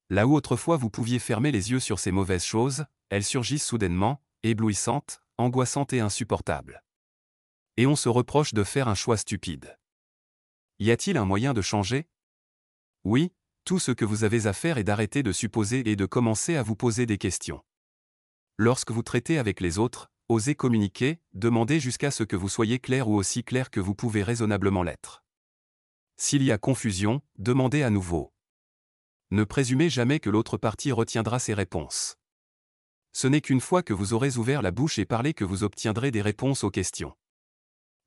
Là 0.09 0.27
où 0.27 0.35
autrefois 0.35 0.77
vous 0.77 0.89
pouviez 0.89 1.19
fermer 1.19 1.51
les 1.51 1.71
yeux 1.71 1.81
sur 1.81 1.99
ces 1.99 2.11
mauvaises 2.11 2.45
choses, 2.45 2.85
elles 3.09 3.23
surgissent 3.23 3.65
soudainement, 3.65 4.23
éblouissantes, 4.43 5.21
angoissantes 5.37 5.93
et 5.93 5.99
insupportables. 5.99 6.83
Et 7.77 7.85
on 7.85 7.95
se 7.95 8.09
reproche 8.09 8.53
de 8.53 8.63
faire 8.63 8.87
un 8.87 8.95
choix 8.95 9.17
stupide. 9.17 9.77
Y 10.79 10.91
a-t-il 10.91 11.17
un 11.17 11.25
moyen 11.25 11.53
de 11.53 11.61
changer? 11.61 12.07
Oui, 13.03 13.33
Tout 13.65 13.79
ce 13.79 13.91
que 13.91 14.05
vous 14.05 14.23
avez 14.23 14.47
à 14.47 14.53
faire 14.53 14.77
est 14.77 14.83
d'arrêter 14.83 15.23
de 15.23 15.31
supposer 15.31 15.89
et 15.89 15.95
de 15.95 16.05
commencer 16.05 16.55
à 16.55 16.63
vous 16.63 16.75
poser 16.75 17.05
des 17.05 17.17
questions. 17.17 17.63
Lorsque 18.57 18.91
vous 18.91 19.03
traitez 19.03 19.37
avec 19.37 19.61
les 19.61 19.77
autres, 19.77 20.11
osez 20.27 20.55
communiquer, 20.55 21.21
demandez 21.33 21.79
jusqu'à 21.79 22.11
ce 22.11 22.23
que 22.23 22.35
vous 22.35 22.49
soyez 22.49 22.79
clair 22.79 23.07
ou 23.07 23.15
aussi 23.15 23.43
clair 23.43 23.69
que 23.69 23.79
vous 23.79 23.95
pouvez 23.95 24.23
raisonnablement 24.23 24.83
l'être. 24.83 25.23
S'il 26.17 26.43
y 26.43 26.51
a 26.51 26.57
confusion, 26.57 27.21
demandez 27.37 27.83
à 27.83 27.89
nouveau. 27.89 28.33
Ne 29.31 29.43
présumez 29.43 29.89
jamais 29.89 30.19
que 30.19 30.29
l'autre 30.29 30.57
partie 30.57 30.91
retiendra 30.91 31.39
ses 31.39 31.53
réponses. 31.53 32.18
Ce 33.11 33.27
n'est 33.27 33.41
qu'une 33.41 33.61
fois 33.61 33.83
que 33.83 33.93
vous 33.93 34.13
aurez 34.13 34.37
ouvert 34.37 34.61
la 34.61 34.71
bouche 34.71 34.99
et 34.99 35.05
parlé 35.05 35.33
que 35.33 35.43
vous 35.43 35.63
obtiendrez 35.63 36.11
des 36.11 36.21
réponses 36.21 36.63
aux 36.63 36.71
questions. 36.71 37.15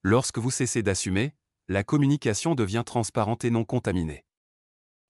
Lorsque 0.03 0.39
vous 0.39 0.51
cessez 0.51 0.83
d'assumer, 0.83 1.35
la 1.69 1.85
communication 1.85 2.55
devient 2.55 2.83
transparente 2.85 3.45
et 3.45 3.51
non 3.51 3.65
contaminée. 3.65 4.25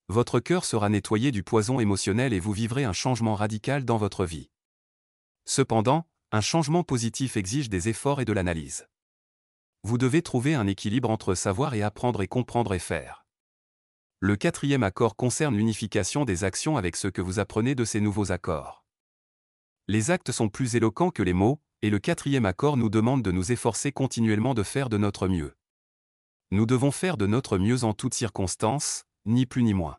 Votre 0.08 0.40
cœur 0.40 0.64
sera 0.64 0.88
nettoyé 0.88 1.30
du 1.30 1.42
poison 1.42 1.80
émotionnel 1.80 2.32
et 2.32 2.40
vous 2.40 2.52
vivrez 2.52 2.84
un 2.84 2.92
changement 2.92 3.34
radical 3.34 3.84
dans 3.84 3.96
votre 3.96 4.24
vie. 4.24 4.50
Cependant, 5.44 6.06
un 6.30 6.40
changement 6.40 6.82
positif 6.82 7.36
exige 7.36 7.68
des 7.68 7.88
efforts 7.88 8.20
et 8.20 8.24
de 8.24 8.32
l'analyse. 8.32 8.86
Vous 9.82 9.98
devez 9.98 10.22
trouver 10.22 10.54
un 10.54 10.66
équilibre 10.66 11.10
entre 11.10 11.34
savoir 11.34 11.74
et 11.74 11.82
apprendre 11.82 12.22
et 12.22 12.28
comprendre 12.28 12.74
et 12.74 12.78
faire. 12.78 13.26
Le 14.20 14.36
quatrième 14.36 14.84
accord 14.84 15.16
concerne 15.16 15.56
l'unification 15.56 16.24
des 16.24 16.44
actions 16.44 16.76
avec 16.76 16.96
ce 16.96 17.08
que 17.08 17.20
vous 17.20 17.40
apprenez 17.40 17.74
de 17.74 17.84
ces 17.84 18.00
nouveaux 18.00 18.30
accords. 18.30 18.81
Les 19.88 20.10
actes 20.10 20.32
sont 20.32 20.48
plus 20.48 20.76
éloquents 20.76 21.10
que 21.10 21.22
les 21.22 21.32
mots, 21.32 21.60
et 21.82 21.90
le 21.90 21.98
quatrième 21.98 22.46
accord 22.46 22.76
nous 22.76 22.88
demande 22.88 23.22
de 23.22 23.32
nous 23.32 23.50
efforcer 23.50 23.90
continuellement 23.90 24.54
de 24.54 24.62
faire 24.62 24.88
de 24.88 24.96
notre 24.96 25.26
mieux. 25.26 25.56
Nous 26.52 26.66
devons 26.66 26.92
faire 26.92 27.16
de 27.16 27.26
notre 27.26 27.58
mieux 27.58 27.82
en 27.82 27.92
toutes 27.92 28.14
circonstances, 28.14 29.04
ni 29.24 29.46
plus 29.46 29.62
ni 29.62 29.74
moins. 29.74 29.98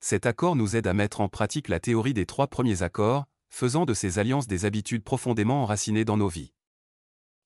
Cet 0.00 0.24
accord 0.24 0.56
nous 0.56 0.76
aide 0.76 0.86
à 0.86 0.94
mettre 0.94 1.20
en 1.20 1.28
pratique 1.28 1.68
la 1.68 1.80
théorie 1.80 2.14
des 2.14 2.26
trois 2.26 2.46
premiers 2.46 2.82
accords, 2.82 3.26
faisant 3.50 3.84
de 3.84 3.94
ces 3.94 4.18
alliances 4.18 4.46
des 4.46 4.64
habitudes 4.64 5.02
profondément 5.02 5.62
enracinées 5.62 6.04
dans 6.04 6.16
nos 6.16 6.28
vies. 6.28 6.52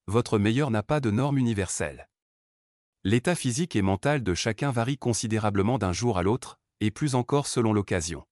Votre 0.07 0.38
meilleur 0.38 0.70
n'a 0.70 0.83
pas 0.83 1.00
de 1.00 1.11
norme 1.11 1.38
universelle. 1.38 2.09
L'état 3.05 3.35
physique 3.35 3.74
et 3.74 3.83
mental 3.83 4.22
de 4.22 4.35
chacun 4.35 4.70
varie 4.70 4.98
considérablement 4.98 5.78
d'un 5.78 5.92
jour 5.92 6.18
à 6.18 6.22
l'autre, 6.22 6.61
et 6.81 6.90
plus 6.90 7.14
encore 7.14 7.46
selon 7.46 7.72
l'occasion. 7.72 8.24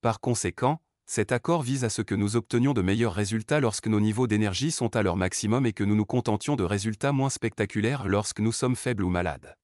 Par 0.00 0.20
conséquent, 0.20 0.80
cet 1.06 1.32
accord 1.32 1.62
vise 1.62 1.84
à 1.84 1.90
ce 1.90 2.02
que 2.02 2.14
nous 2.14 2.36
obtenions 2.36 2.72
de 2.72 2.80
meilleurs 2.80 3.12
résultats 3.12 3.60
lorsque 3.60 3.88
nos 3.88 4.00
niveaux 4.00 4.26
d'énergie 4.26 4.70
sont 4.70 4.96
à 4.96 5.02
leur 5.02 5.16
maximum 5.16 5.66
et 5.66 5.72
que 5.72 5.84
nous 5.84 5.94
nous 5.94 6.06
contentions 6.06 6.56
de 6.56 6.64
résultats 6.64 7.12
moins 7.12 7.30
spectaculaires 7.30 8.08
lorsque 8.08 8.40
nous 8.40 8.52
sommes 8.52 8.76
faibles 8.76 9.04
ou 9.04 9.10
malades. 9.10 9.54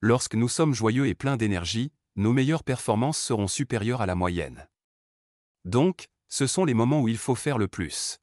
Lorsque 0.00 0.34
nous 0.34 0.48
sommes 0.48 0.74
joyeux 0.74 1.08
et 1.08 1.14
pleins 1.14 1.36
d'énergie, 1.36 1.92
nos 2.16 2.32
meilleures 2.32 2.62
performances 2.62 3.18
seront 3.18 3.48
supérieures 3.48 4.00
à 4.00 4.06
la 4.06 4.14
moyenne. 4.14 4.68
Donc, 5.64 6.08
ce 6.28 6.46
sont 6.46 6.64
les 6.64 6.74
moments 6.74 7.00
où 7.00 7.08
il 7.08 7.18
faut 7.18 7.34
faire 7.34 7.58
le 7.58 7.68
plus. 7.68 8.20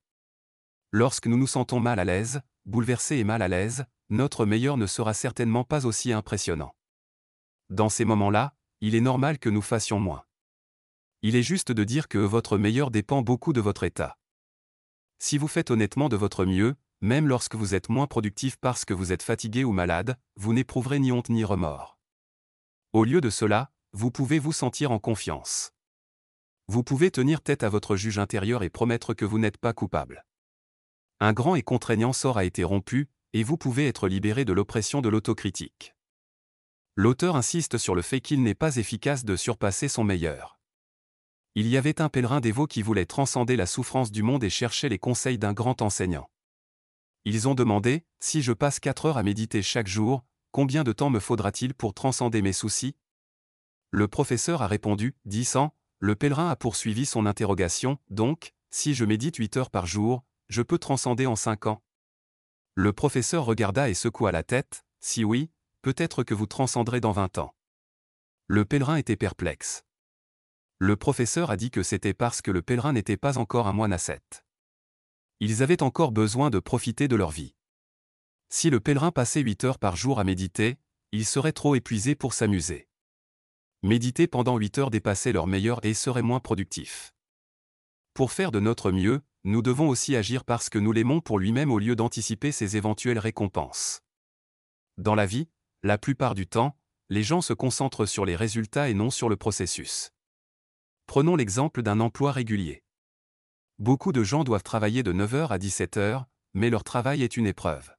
Lorsque 0.91 1.27
nous 1.27 1.37
nous 1.37 1.47
sentons 1.47 1.79
mal 1.79 1.99
à 1.99 2.05
l'aise, 2.05 2.41
bouleversés 2.65 3.17
et 3.17 3.23
mal 3.23 3.41
à 3.41 3.47
l'aise, 3.47 3.85
notre 4.09 4.45
meilleur 4.45 4.77
ne 4.77 4.87
sera 4.87 5.13
certainement 5.13 5.63
pas 5.63 5.85
aussi 5.85 6.13
impressionnant. 6.13 6.75
Dans 7.69 7.89
ces 7.89 8.05
moments-là, 8.05 8.53
il 8.81 8.95
est 8.95 9.01
normal 9.01 9.39
que 9.39 9.49
nous 9.49 9.61
fassions 9.61 9.99
moins. 9.99 10.23
Il 11.23 11.35
est 11.35 11.43
juste 11.43 11.71
de 11.71 11.83
dire 11.83 12.07
que 12.07 12.17
votre 12.17 12.57
meilleur 12.57 12.89
dépend 12.89 13.21
beaucoup 13.21 13.53
de 13.53 13.61
votre 13.61 13.83
état. 13.83 14.17
Si 15.19 15.37
vous 15.37 15.47
faites 15.47 15.69
honnêtement 15.69 16.09
de 16.09 16.15
votre 16.15 16.45
mieux, 16.45 16.75
même 17.01 17.27
lorsque 17.27 17.55
vous 17.55 17.75
êtes 17.75 17.89
moins 17.89 18.07
productif 18.07 18.57
parce 18.57 18.85
que 18.85 18.93
vous 18.93 19.11
êtes 19.11 19.21
fatigué 19.21 19.63
ou 19.63 19.71
malade, 19.71 20.17
vous 20.35 20.53
n'éprouverez 20.53 20.99
ni 20.99 21.11
honte 21.11 21.29
ni 21.29 21.43
remords. 21.43 21.99
Au 22.93 23.03
lieu 23.03 23.21
de 23.21 23.29
cela, 23.29 23.71
vous 23.93 24.09
pouvez 24.09 24.39
vous 24.39 24.51
sentir 24.51 24.91
en 24.91 24.97
confiance. 24.97 25.73
Vous 26.67 26.83
pouvez 26.83 27.11
tenir 27.11 27.41
tête 27.41 27.63
à 27.63 27.69
votre 27.69 27.95
juge 27.95 28.17
intérieur 28.17 28.63
et 28.63 28.69
promettre 28.69 29.13
que 29.13 29.25
vous 29.25 29.37
n'êtes 29.37 29.57
pas 29.57 29.73
coupable. 29.73 30.25
Un 31.19 31.33
grand 31.33 31.55
et 31.55 31.63
contraignant 31.63 32.13
sort 32.13 32.37
a 32.37 32.45
été 32.45 32.63
rompu, 32.63 33.09
et 33.33 33.43
vous 33.43 33.57
pouvez 33.57 33.87
être 33.87 34.07
libéré 34.07 34.43
de 34.43 34.53
l'oppression 34.53 35.01
de 35.01 35.09
l'autocritique. 35.09 35.95
L'auteur 36.95 37.35
insiste 37.35 37.77
sur 37.77 37.93
le 37.93 38.01
fait 38.01 38.21
qu'il 38.21 38.41
n'est 38.41 38.55
pas 38.55 38.77
efficace 38.77 39.23
de 39.23 39.35
surpasser 39.35 39.87
son 39.87 40.03
meilleur. 40.03 40.60
Il 41.55 41.67
y 41.67 41.75
avait 41.75 42.01
un 42.01 42.07
pèlerin 42.07 42.39
dévot 42.39 42.65
qui 42.65 42.81
voulait 42.81 43.05
transcender 43.05 43.57
la 43.57 43.65
souffrance 43.65 44.11
du 44.11 44.23
monde 44.23 44.43
et 44.43 44.49
chercher 44.49 44.87
les 44.87 44.99
conseils 44.99 45.37
d'un 45.37 45.51
grand 45.51 45.81
enseignant. 45.81 46.29
Ils 47.25 47.47
ont 47.47 47.55
demandé, 47.55 48.05
si 48.19 48.41
je 48.41 48.53
passe 48.53 48.79
4 48.79 49.05
heures 49.05 49.17
à 49.17 49.23
méditer 49.23 49.61
chaque 49.61 49.87
jour, 49.87 50.23
combien 50.51 50.83
de 50.83 50.93
temps 50.93 51.09
me 51.09 51.19
faudra-t-il 51.19 51.73
pour 51.73 51.93
transcender 51.93 52.41
mes 52.41 52.53
soucis? 52.53 52.95
Le 53.91 54.07
professeur 54.07 54.61
a 54.61 54.67
répondu, 54.67 55.15
10 55.25 55.57
ans, 55.57 55.75
le 55.99 56.15
pèlerin 56.15 56.49
a 56.49 56.55
poursuivi 56.55 57.05
son 57.05 57.25
interrogation, 57.25 57.99
donc, 58.09 58.53
si 58.69 58.93
je 58.93 59.03
médite 59.03 59.35
8 59.35 59.57
heures 59.57 59.69
par 59.69 59.85
jour, 59.85 60.23
je 60.47 60.61
peux 60.61 60.79
transcender 60.79 61.25
en 61.25 61.35
5 61.35 61.67
ans? 61.67 61.83
Le 62.73 62.93
professeur 62.93 63.43
regarda 63.43 63.89
et 63.89 63.93
secoua 63.93 64.31
la 64.31 64.43
tête, 64.43 64.85
si 65.01 65.25
oui, 65.25 65.51
peut-être 65.81 66.23
que 66.23 66.33
vous 66.33 66.45
transcendrez 66.45 67.01
dans 67.01 67.11
vingt 67.11 67.37
ans. 67.37 67.53
Le 68.47 68.63
pèlerin 68.63 68.95
était 68.95 69.17
perplexe. 69.17 69.83
Le 70.83 70.95
professeur 70.95 71.51
a 71.51 71.57
dit 71.57 71.69
que 71.69 71.83
c'était 71.83 72.15
parce 72.15 72.41
que 72.41 72.49
le 72.49 72.63
pèlerin 72.63 72.91
n'était 72.91 73.15
pas 73.15 73.37
encore 73.37 73.67
un 73.67 73.71
moine 73.71 73.93
ascète. 73.93 74.43
Ils 75.39 75.61
avaient 75.61 75.83
encore 75.83 76.11
besoin 76.11 76.49
de 76.49 76.57
profiter 76.57 77.07
de 77.07 77.15
leur 77.15 77.29
vie. 77.29 77.53
Si 78.49 78.71
le 78.71 78.79
pèlerin 78.79 79.11
passait 79.11 79.41
huit 79.41 79.63
heures 79.63 79.77
par 79.77 79.95
jour 79.95 80.19
à 80.19 80.23
méditer, 80.23 80.79
il 81.11 81.27
serait 81.27 81.51
trop 81.51 81.75
épuisé 81.75 82.15
pour 82.15 82.33
s'amuser. 82.33 82.87
Méditer 83.83 84.25
pendant 84.25 84.57
huit 84.57 84.75
heures 84.79 84.89
dépassait 84.89 85.33
leur 85.33 85.45
meilleur 85.45 85.85
et 85.85 85.93
serait 85.93 86.23
moins 86.23 86.39
productif. 86.39 87.13
Pour 88.15 88.31
faire 88.31 88.51
de 88.51 88.59
notre 88.59 88.91
mieux, 88.91 89.21
nous 89.43 89.61
devons 89.61 89.87
aussi 89.87 90.15
agir 90.15 90.43
parce 90.43 90.69
que 90.69 90.79
nous 90.79 90.93
l'aimons 90.93 91.21
pour 91.21 91.37
lui-même 91.37 91.69
au 91.69 91.77
lieu 91.77 91.95
d'anticiper 91.95 92.51
ses 92.51 92.75
éventuelles 92.75 93.19
récompenses. 93.19 94.01
Dans 94.97 95.13
la 95.13 95.27
vie, 95.27 95.47
la 95.83 95.99
plupart 95.99 96.33
du 96.33 96.47
temps, 96.47 96.75
les 97.09 97.21
gens 97.21 97.41
se 97.41 97.53
concentrent 97.53 98.07
sur 98.07 98.25
les 98.25 98.35
résultats 98.35 98.89
et 98.89 98.95
non 98.95 99.11
sur 99.11 99.29
le 99.29 99.35
processus. 99.35 100.11
Prenons 101.07 101.35
l'exemple 101.35 101.81
d'un 101.81 101.99
emploi 101.99 102.31
régulier. 102.31 102.83
Beaucoup 103.79 104.11
de 104.11 104.23
gens 104.23 104.43
doivent 104.43 104.63
travailler 104.63 105.03
de 105.03 105.11
9h 105.11 105.47
à 105.47 105.57
17h, 105.57 106.25
mais 106.53 106.69
leur 106.69 106.83
travail 106.83 107.23
est 107.23 107.37
une 107.37 107.47
épreuve. 107.47 107.91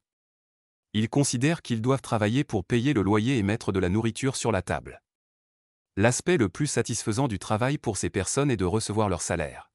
Ils 0.95 1.09
considèrent 1.09 1.63
qu'ils 1.63 1.83
doivent 1.83 2.03
travailler 2.03 2.45
pour 2.45 2.65
payer 2.65 2.93
le 2.93 3.03
loyer 3.03 3.39
et 3.39 3.43
mettre 3.43 3.73
de 3.73 3.81
la 3.81 3.89
nourriture 3.89 4.37
sur 4.37 4.53
la 4.53 4.63
table. 4.63 5.03
L'aspect 5.97 6.37
le 6.37 6.49
plus 6.49 6.67
satisfaisant 6.67 7.29
du 7.29 7.39
travail 7.39 7.79
pour 7.79 7.97
ces 7.97 8.11
personnes 8.11 8.51
est 8.51 8.57
de 8.57 8.65
recevoir 8.65 9.09
leur 9.09 9.23
salaire. 9.23 9.71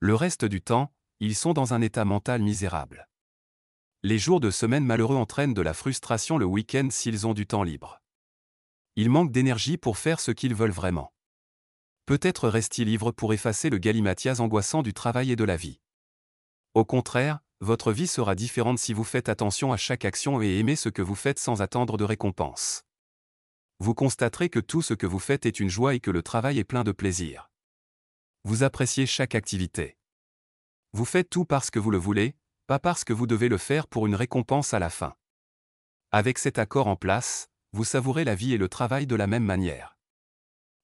Le 0.00 0.14
reste 0.14 0.44
du 0.44 0.62
temps, 0.62 0.92
ils 1.20 1.34
sont 1.34 1.52
dans 1.52 1.74
un 1.74 1.80
état 1.80 2.04
mental 2.04 2.40
misérable. 2.40 3.08
Les 4.04 4.18
jours 4.18 4.38
de 4.38 4.50
semaine 4.50 4.84
malheureux 4.84 5.16
entraînent 5.16 5.54
de 5.54 5.62
la 5.62 5.74
frustration 5.74 6.38
le 6.38 6.44
week-end 6.44 6.88
s'ils 6.90 7.26
ont 7.26 7.34
du 7.34 7.46
temps 7.46 7.64
libre. 7.64 8.00
Ils 8.94 9.10
manquent 9.10 9.32
d'énergie 9.32 9.76
pour 9.76 9.98
faire 9.98 10.20
ce 10.20 10.30
qu'ils 10.30 10.54
veulent 10.54 10.70
vraiment. 10.70 11.12
Peut-être 12.08 12.48
reste-t-il 12.48 12.88
ivre 12.88 13.12
pour 13.12 13.34
effacer 13.34 13.68
le 13.68 13.76
galimatias 13.76 14.40
angoissant 14.40 14.80
du 14.80 14.94
travail 14.94 15.30
et 15.30 15.36
de 15.36 15.44
la 15.44 15.58
vie. 15.58 15.78
Au 16.72 16.86
contraire, 16.86 17.40
votre 17.60 17.92
vie 17.92 18.06
sera 18.06 18.34
différente 18.34 18.78
si 18.78 18.94
vous 18.94 19.04
faites 19.04 19.28
attention 19.28 19.74
à 19.74 19.76
chaque 19.76 20.06
action 20.06 20.40
et 20.40 20.58
aimez 20.58 20.74
ce 20.74 20.88
que 20.88 21.02
vous 21.02 21.14
faites 21.14 21.38
sans 21.38 21.60
attendre 21.60 21.98
de 21.98 22.04
récompense. 22.04 22.86
Vous 23.78 23.92
constaterez 23.92 24.48
que 24.48 24.58
tout 24.58 24.80
ce 24.80 24.94
que 24.94 25.04
vous 25.04 25.18
faites 25.18 25.44
est 25.44 25.60
une 25.60 25.68
joie 25.68 25.94
et 25.94 26.00
que 26.00 26.10
le 26.10 26.22
travail 26.22 26.58
est 26.58 26.64
plein 26.64 26.82
de 26.82 26.92
plaisir. 26.92 27.50
Vous 28.44 28.62
appréciez 28.62 29.04
chaque 29.04 29.34
activité. 29.34 29.98
Vous 30.94 31.04
faites 31.04 31.28
tout 31.28 31.44
parce 31.44 31.70
que 31.70 31.78
vous 31.78 31.90
le 31.90 31.98
voulez, 31.98 32.36
pas 32.66 32.78
parce 32.78 33.04
que 33.04 33.12
vous 33.12 33.26
devez 33.26 33.50
le 33.50 33.58
faire 33.58 33.86
pour 33.86 34.06
une 34.06 34.14
récompense 34.14 34.72
à 34.72 34.78
la 34.78 34.88
fin. 34.88 35.14
Avec 36.10 36.38
cet 36.38 36.58
accord 36.58 36.86
en 36.86 36.96
place, 36.96 37.50
vous 37.74 37.84
savourez 37.84 38.24
la 38.24 38.34
vie 38.34 38.54
et 38.54 38.58
le 38.58 38.70
travail 38.70 39.06
de 39.06 39.14
la 39.14 39.26
même 39.26 39.44
manière. 39.44 39.97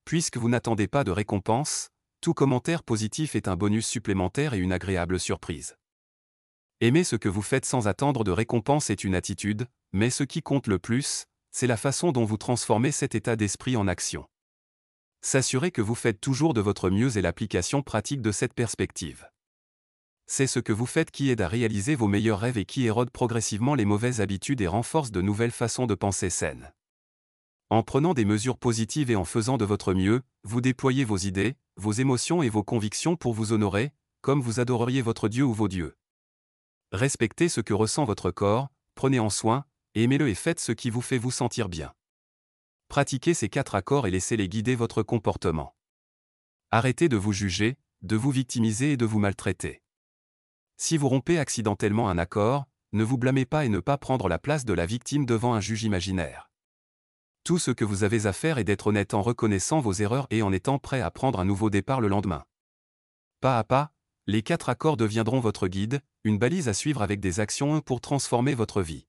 Puisque 0.04 0.36
vous 0.36 0.48
n'attendez 0.48 0.86
pas 0.86 1.02
de 1.02 1.10
récompense, 1.10 1.90
tout 2.20 2.34
commentaire 2.34 2.82
positif 2.82 3.34
est 3.34 3.48
un 3.48 3.56
bonus 3.56 3.86
supplémentaire 3.86 4.54
et 4.54 4.58
une 4.58 4.72
agréable 4.72 5.18
surprise. 5.18 5.76
Aimer 6.80 7.04
ce 7.04 7.16
que 7.16 7.28
vous 7.28 7.42
faites 7.42 7.64
sans 7.64 7.88
attendre 7.88 8.24
de 8.24 8.30
récompense 8.30 8.90
est 8.90 9.04
une 9.04 9.14
attitude, 9.14 9.66
mais 9.92 10.10
ce 10.10 10.24
qui 10.24 10.42
compte 10.42 10.66
le 10.66 10.78
plus, 10.78 11.24
c'est 11.52 11.66
la 11.66 11.76
façon 11.76 12.12
dont 12.12 12.24
vous 12.24 12.36
transformez 12.36 12.92
cet 12.92 13.14
état 13.14 13.36
d'esprit 13.36 13.76
en 13.76 13.88
action. 13.88 14.26
S'assurer 15.22 15.70
que 15.70 15.80
vous 15.80 15.94
faites 15.94 16.20
toujours 16.20 16.52
de 16.52 16.60
votre 16.60 16.90
mieux 16.90 17.16
est 17.16 17.22
l'application 17.22 17.82
pratique 17.82 18.20
de 18.20 18.32
cette 18.32 18.52
perspective. 18.52 19.26
C'est 20.26 20.46
ce 20.46 20.58
que 20.58 20.72
vous 20.72 20.86
faites 20.86 21.10
qui 21.10 21.30
aide 21.30 21.40
à 21.40 21.48
réaliser 21.48 21.94
vos 21.94 22.08
meilleurs 22.08 22.40
rêves 22.40 22.58
et 22.58 22.64
qui 22.64 22.86
érode 22.86 23.10
progressivement 23.10 23.74
les 23.74 23.84
mauvaises 23.84 24.20
habitudes 24.20 24.60
et 24.60 24.66
renforce 24.66 25.10
de 25.10 25.22
nouvelles 25.22 25.50
façons 25.50 25.86
de 25.86 25.94
penser 25.94 26.28
saines. 26.28 26.72
En 27.74 27.82
prenant 27.82 28.14
des 28.14 28.24
mesures 28.24 28.56
positives 28.56 29.10
et 29.10 29.16
en 29.16 29.24
faisant 29.24 29.56
de 29.56 29.64
votre 29.64 29.94
mieux, 29.94 30.22
vous 30.44 30.60
déployez 30.60 31.04
vos 31.04 31.16
idées, 31.16 31.56
vos 31.76 31.90
émotions 31.90 32.40
et 32.40 32.48
vos 32.48 32.62
convictions 32.62 33.16
pour 33.16 33.34
vous 33.34 33.52
honorer, 33.52 33.92
comme 34.20 34.40
vous 34.40 34.60
adoreriez 34.60 35.02
votre 35.02 35.28
Dieu 35.28 35.42
ou 35.42 35.52
vos 35.52 35.66
dieux. 35.66 35.98
Respectez 36.92 37.48
ce 37.48 37.60
que 37.60 37.74
ressent 37.74 38.04
votre 38.04 38.30
corps, 38.30 38.68
prenez 38.94 39.18
en 39.18 39.28
soin, 39.28 39.64
aimez-le 39.96 40.28
et 40.28 40.36
faites 40.36 40.60
ce 40.60 40.70
qui 40.70 40.88
vous 40.88 41.00
fait 41.00 41.18
vous 41.18 41.32
sentir 41.32 41.68
bien. 41.68 41.92
Pratiquez 42.86 43.34
ces 43.34 43.48
quatre 43.48 43.74
accords 43.74 44.06
et 44.06 44.12
laissez-les 44.12 44.48
guider 44.48 44.76
votre 44.76 45.02
comportement. 45.02 45.74
Arrêtez 46.70 47.08
de 47.08 47.16
vous 47.16 47.32
juger, 47.32 47.76
de 48.02 48.14
vous 48.14 48.30
victimiser 48.30 48.92
et 48.92 48.96
de 48.96 49.04
vous 49.04 49.18
maltraiter. 49.18 49.82
Si 50.76 50.96
vous 50.96 51.08
rompez 51.08 51.40
accidentellement 51.40 52.08
un 52.08 52.18
accord, 52.18 52.66
ne 52.92 53.02
vous 53.02 53.18
blâmez 53.18 53.46
pas 53.46 53.64
et 53.64 53.68
ne 53.68 53.80
pas 53.80 53.98
prendre 53.98 54.28
la 54.28 54.38
place 54.38 54.64
de 54.64 54.74
la 54.74 54.86
victime 54.86 55.26
devant 55.26 55.54
un 55.54 55.60
juge 55.60 55.82
imaginaire. 55.82 56.52
Tout 57.44 57.58
ce 57.58 57.70
que 57.70 57.84
vous 57.84 58.04
avez 58.04 58.24
à 58.24 58.32
faire 58.32 58.56
est 58.56 58.64
d'être 58.64 58.86
honnête 58.86 59.12
en 59.12 59.20
reconnaissant 59.20 59.78
vos 59.78 59.92
erreurs 59.92 60.26
et 60.30 60.40
en 60.40 60.50
étant 60.50 60.78
prêt 60.78 61.02
à 61.02 61.10
prendre 61.10 61.38
un 61.38 61.44
nouveau 61.44 61.68
départ 61.68 62.00
le 62.00 62.08
lendemain. 62.08 62.46
Pas 63.42 63.58
à 63.58 63.64
pas, 63.64 63.92
les 64.26 64.42
quatre 64.42 64.70
accords 64.70 64.96
deviendront 64.96 65.40
votre 65.40 65.68
guide, 65.68 66.00
une 66.24 66.38
balise 66.38 66.70
à 66.70 66.72
suivre 66.72 67.02
avec 67.02 67.20
des 67.20 67.40
actions 67.40 67.82
pour 67.82 68.00
transformer 68.00 68.54
votre 68.54 68.80
vie. 68.80 69.06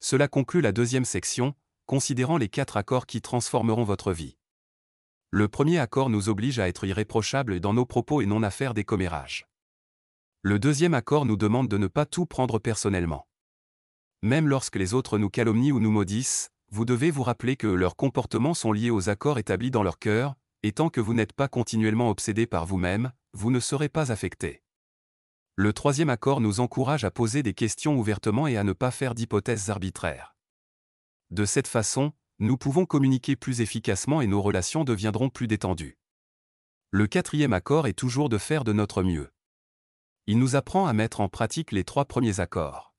Cela 0.00 0.26
conclut 0.26 0.60
la 0.60 0.72
deuxième 0.72 1.04
section, 1.04 1.54
considérant 1.86 2.38
les 2.38 2.48
quatre 2.48 2.76
accords 2.76 3.06
qui 3.06 3.22
transformeront 3.22 3.84
votre 3.84 4.12
vie. 4.12 4.36
Le 5.30 5.46
premier 5.46 5.78
accord 5.78 6.10
nous 6.10 6.28
oblige 6.28 6.58
à 6.58 6.66
être 6.66 6.86
irréprochables 6.86 7.60
dans 7.60 7.72
nos 7.72 7.86
propos 7.86 8.20
et 8.20 8.26
non 8.26 8.42
à 8.42 8.50
faire 8.50 8.74
des 8.74 8.84
commérages. 8.84 9.46
Le 10.42 10.58
deuxième 10.58 10.94
accord 10.94 11.24
nous 11.24 11.36
demande 11.36 11.68
de 11.68 11.78
ne 11.78 11.86
pas 11.86 12.04
tout 12.04 12.26
prendre 12.26 12.58
personnellement. 12.58 13.28
Même 14.22 14.48
lorsque 14.48 14.76
les 14.76 14.92
autres 14.92 15.18
nous 15.18 15.30
calomnient 15.30 15.70
ou 15.70 15.78
nous 15.78 15.92
maudissent, 15.92 16.50
vous 16.70 16.84
devez 16.84 17.10
vous 17.10 17.22
rappeler 17.22 17.56
que 17.56 17.66
leurs 17.66 17.96
comportements 17.96 18.54
sont 18.54 18.72
liés 18.72 18.90
aux 18.90 19.08
accords 19.08 19.38
établis 19.38 19.70
dans 19.70 19.82
leur 19.82 19.98
cœur, 19.98 20.34
et 20.62 20.72
tant 20.72 20.90
que 20.90 21.00
vous 21.00 21.14
n'êtes 21.14 21.32
pas 21.32 21.48
continuellement 21.48 22.10
obsédé 22.10 22.46
par 22.46 22.66
vous-même, 22.66 23.12
vous 23.32 23.50
ne 23.50 23.60
serez 23.60 23.88
pas 23.88 24.12
affecté. 24.12 24.62
Le 25.54 25.72
troisième 25.72 26.10
accord 26.10 26.40
nous 26.40 26.60
encourage 26.60 27.04
à 27.04 27.10
poser 27.10 27.42
des 27.42 27.54
questions 27.54 27.98
ouvertement 27.98 28.46
et 28.46 28.56
à 28.56 28.64
ne 28.64 28.72
pas 28.72 28.90
faire 28.90 29.14
d'hypothèses 29.14 29.70
arbitraires. 29.70 30.36
De 31.30 31.44
cette 31.44 31.66
façon, 31.66 32.12
nous 32.38 32.56
pouvons 32.56 32.86
communiquer 32.86 33.34
plus 33.34 33.60
efficacement 33.60 34.20
et 34.20 34.26
nos 34.26 34.40
relations 34.40 34.84
deviendront 34.84 35.30
plus 35.30 35.48
détendues. 35.48 35.98
Le 36.90 37.06
quatrième 37.06 37.52
accord 37.52 37.86
est 37.86 37.98
toujours 37.98 38.28
de 38.28 38.38
faire 38.38 38.64
de 38.64 38.72
notre 38.72 39.02
mieux. 39.02 39.30
Il 40.26 40.38
nous 40.38 40.56
apprend 40.56 40.86
à 40.86 40.92
mettre 40.92 41.20
en 41.20 41.28
pratique 41.28 41.72
les 41.72 41.84
trois 41.84 42.04
premiers 42.04 42.40
accords. 42.40 42.94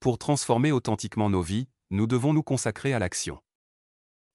Pour 0.00 0.18
transformer 0.18 0.72
authentiquement 0.72 1.30
nos 1.30 1.42
vies, 1.42 1.68
nous 1.90 2.06
devons 2.06 2.32
nous 2.32 2.42
consacrer 2.42 2.92
à 2.92 2.98
l'action. 2.98 3.42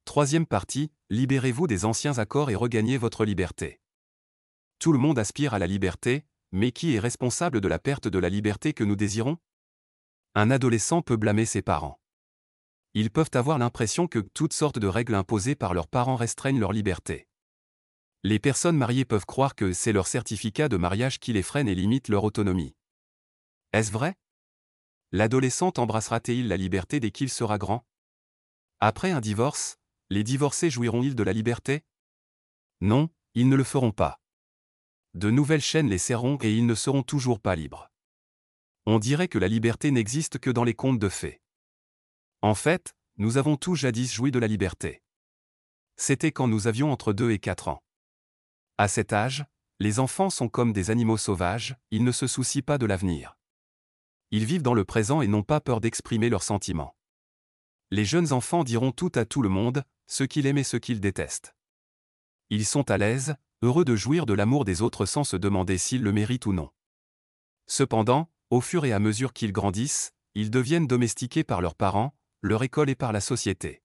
Troisième 0.04 0.46
partie, 0.46 0.92
libérez-vous 1.10 1.68
des 1.68 1.86
anciens 1.86 2.20
accords 2.20 2.50
et 2.50 2.56
regagnez 2.56 2.98
votre 2.98 3.26
liberté. 3.26 3.80
Tout 4.78 4.92
le 4.92 5.00
monde 5.00 5.18
aspire 5.18 5.54
à 5.54 5.60
la 5.60 5.68
liberté, 5.68 6.26
mais 6.52 6.72
qui 6.72 6.96
est 6.96 7.00
responsable 7.00 7.62
de 7.62 7.68
la 7.68 7.80
perte 7.80 8.08
de 8.08 8.20
la 8.20 8.30
liberté 8.30 8.74
que 8.74 8.84
nous 8.84 8.96
désirons? 8.96 9.38
Un 10.36 10.52
adolescent 10.52 11.02
peut 11.02 11.18
blâmer 11.18 11.46
ses 11.46 11.62
parents. 11.62 12.00
Ils 12.94 13.10
peuvent 13.10 13.32
avoir 13.34 13.58
l'impression 13.58 14.08
que 14.08 14.20
toutes 14.20 14.54
sortes 14.54 14.80
de 14.80 14.88
règles 14.88 15.16
imposées 15.16 15.56
par 15.56 15.74
leurs 15.74 15.88
parents 15.88 16.16
restreignent 16.16 16.60
leur 16.60 16.74
liberté. 16.74 17.28
Les 18.24 18.40
personnes 18.40 18.78
mariées 18.78 19.06
peuvent 19.06 19.26
croire 19.26 19.56
que 19.56 19.72
c'est 19.72 19.94
leur 19.94 20.08
certificat 20.08 20.68
de 20.68 20.78
mariage 20.78 21.20
qui 21.20 21.32
les 21.32 21.44
freine 21.44 21.68
et 21.68 21.76
limite 21.76 22.10
leur 22.10 22.24
autonomie. 22.24 22.76
Est-ce 23.72 23.92
vrai? 23.92 24.16
L'adolescent 25.12 25.72
embrassera-t-il 25.78 26.48
la 26.48 26.58
liberté 26.58 27.00
dès 27.00 27.12
qu'il 27.12 27.30
sera 27.30 27.58
grand? 27.58 27.86
Après 28.80 29.12
un 29.12 29.22
divorce, 29.22 29.78
les 30.10 30.24
divorcés 30.24 30.70
jouiront-ils 30.70 31.16
de 31.16 31.24
la 31.24 31.34
liberté? 31.34 31.84
Non, 32.82 33.10
ils 33.34 33.50
ne 33.50 33.56
le 33.56 33.64
feront 33.64 33.92
pas. 33.92 34.22
De 35.14 35.30
nouvelles 35.30 35.62
chaînes 35.62 35.90
les 35.90 35.98
serront 35.98 36.38
et 36.42 36.54
ils 36.54 36.66
ne 36.66 36.76
seront 36.76 37.04
toujours 37.04 37.40
pas 37.40 37.56
libres. 37.56 37.90
On 38.86 39.00
dirait 39.00 39.28
que 39.28 39.40
la 39.40 39.48
liberté 39.48 39.90
n'existe 39.92 40.40
que 40.40 40.50
dans 40.50 40.64
les 40.64 40.74
contes 40.74 41.00
de 41.00 41.10
fées. 41.10 41.42
En 42.42 42.54
fait, 42.54 42.96
nous 43.18 43.38
avons 43.38 43.56
tous 43.56 43.76
jadis 43.76 44.14
joui 44.14 44.32
de 44.32 44.40
la 44.40 44.48
liberté. 44.48 45.02
C'était 45.96 46.32
quand 46.32 46.48
nous 46.48 46.68
avions 46.68 46.92
entre 46.92 47.14
2 47.14 47.32
et 47.32 47.40
4 47.40 47.70
ans. 47.70 47.82
À 48.78 48.88
cet 48.88 49.14
âge, 49.14 49.46
les 49.80 50.00
enfants 50.00 50.30
sont 50.30 50.50
comme 50.50 50.74
des 50.74 50.92
animaux 50.92 51.18
sauvages, 51.18 51.76
ils 51.92 52.04
ne 52.04 52.12
se 52.12 52.28
soucient 52.28 52.62
pas 52.62 52.78
de 52.78 52.86
l'avenir. 52.86 53.38
Ils 54.36 54.44
vivent 54.44 54.64
dans 54.64 54.74
le 54.74 54.84
présent 54.84 55.22
et 55.22 55.30
n'ont 55.30 55.44
pas 55.44 55.62
peur 55.62 55.80
d'exprimer 55.80 56.28
leurs 56.28 56.44
sentiments. 56.44 56.98
Les 57.90 58.04
jeunes 58.04 58.34
enfants 58.34 58.66
diront 58.66 58.92
tout 58.92 59.14
à 59.16 59.24
tout 59.24 59.42
le 59.42 59.48
monde, 59.48 59.86
ce 60.08 60.26
qu'ils 60.26 60.46
aiment 60.46 60.58
et 60.58 60.66
ce 60.66 60.76
qu'ils 60.76 61.00
détestent. 61.00 61.56
Ils 62.50 62.66
sont 62.66 62.92
à 62.92 62.98
l'aise, 62.98 63.38
heureux 63.62 63.86
de 63.86 63.96
jouir 63.96 64.26
de 64.26 64.34
l'amour 64.34 64.66
des 64.66 64.82
autres 64.82 65.06
sans 65.06 65.24
se 65.24 65.38
demander 65.38 65.78
s'ils 65.78 66.04
le 66.04 66.12
méritent 66.12 66.48
ou 66.48 66.52
non. 66.52 66.70
Cependant, 67.66 68.30
au 68.50 68.60
fur 68.60 68.84
et 68.84 68.92
à 68.92 69.00
mesure 69.00 69.32
qu'ils 69.32 69.54
grandissent, 69.54 70.12
ils 70.34 70.52
deviennent 70.52 70.86
domestiqués 70.86 71.46
par 71.46 71.62
leurs 71.62 71.76
parents, 71.76 72.14
leur 72.42 72.62
école 72.62 72.90
et 72.90 72.96
par 72.96 73.14
la 73.14 73.22
société. 73.22 73.84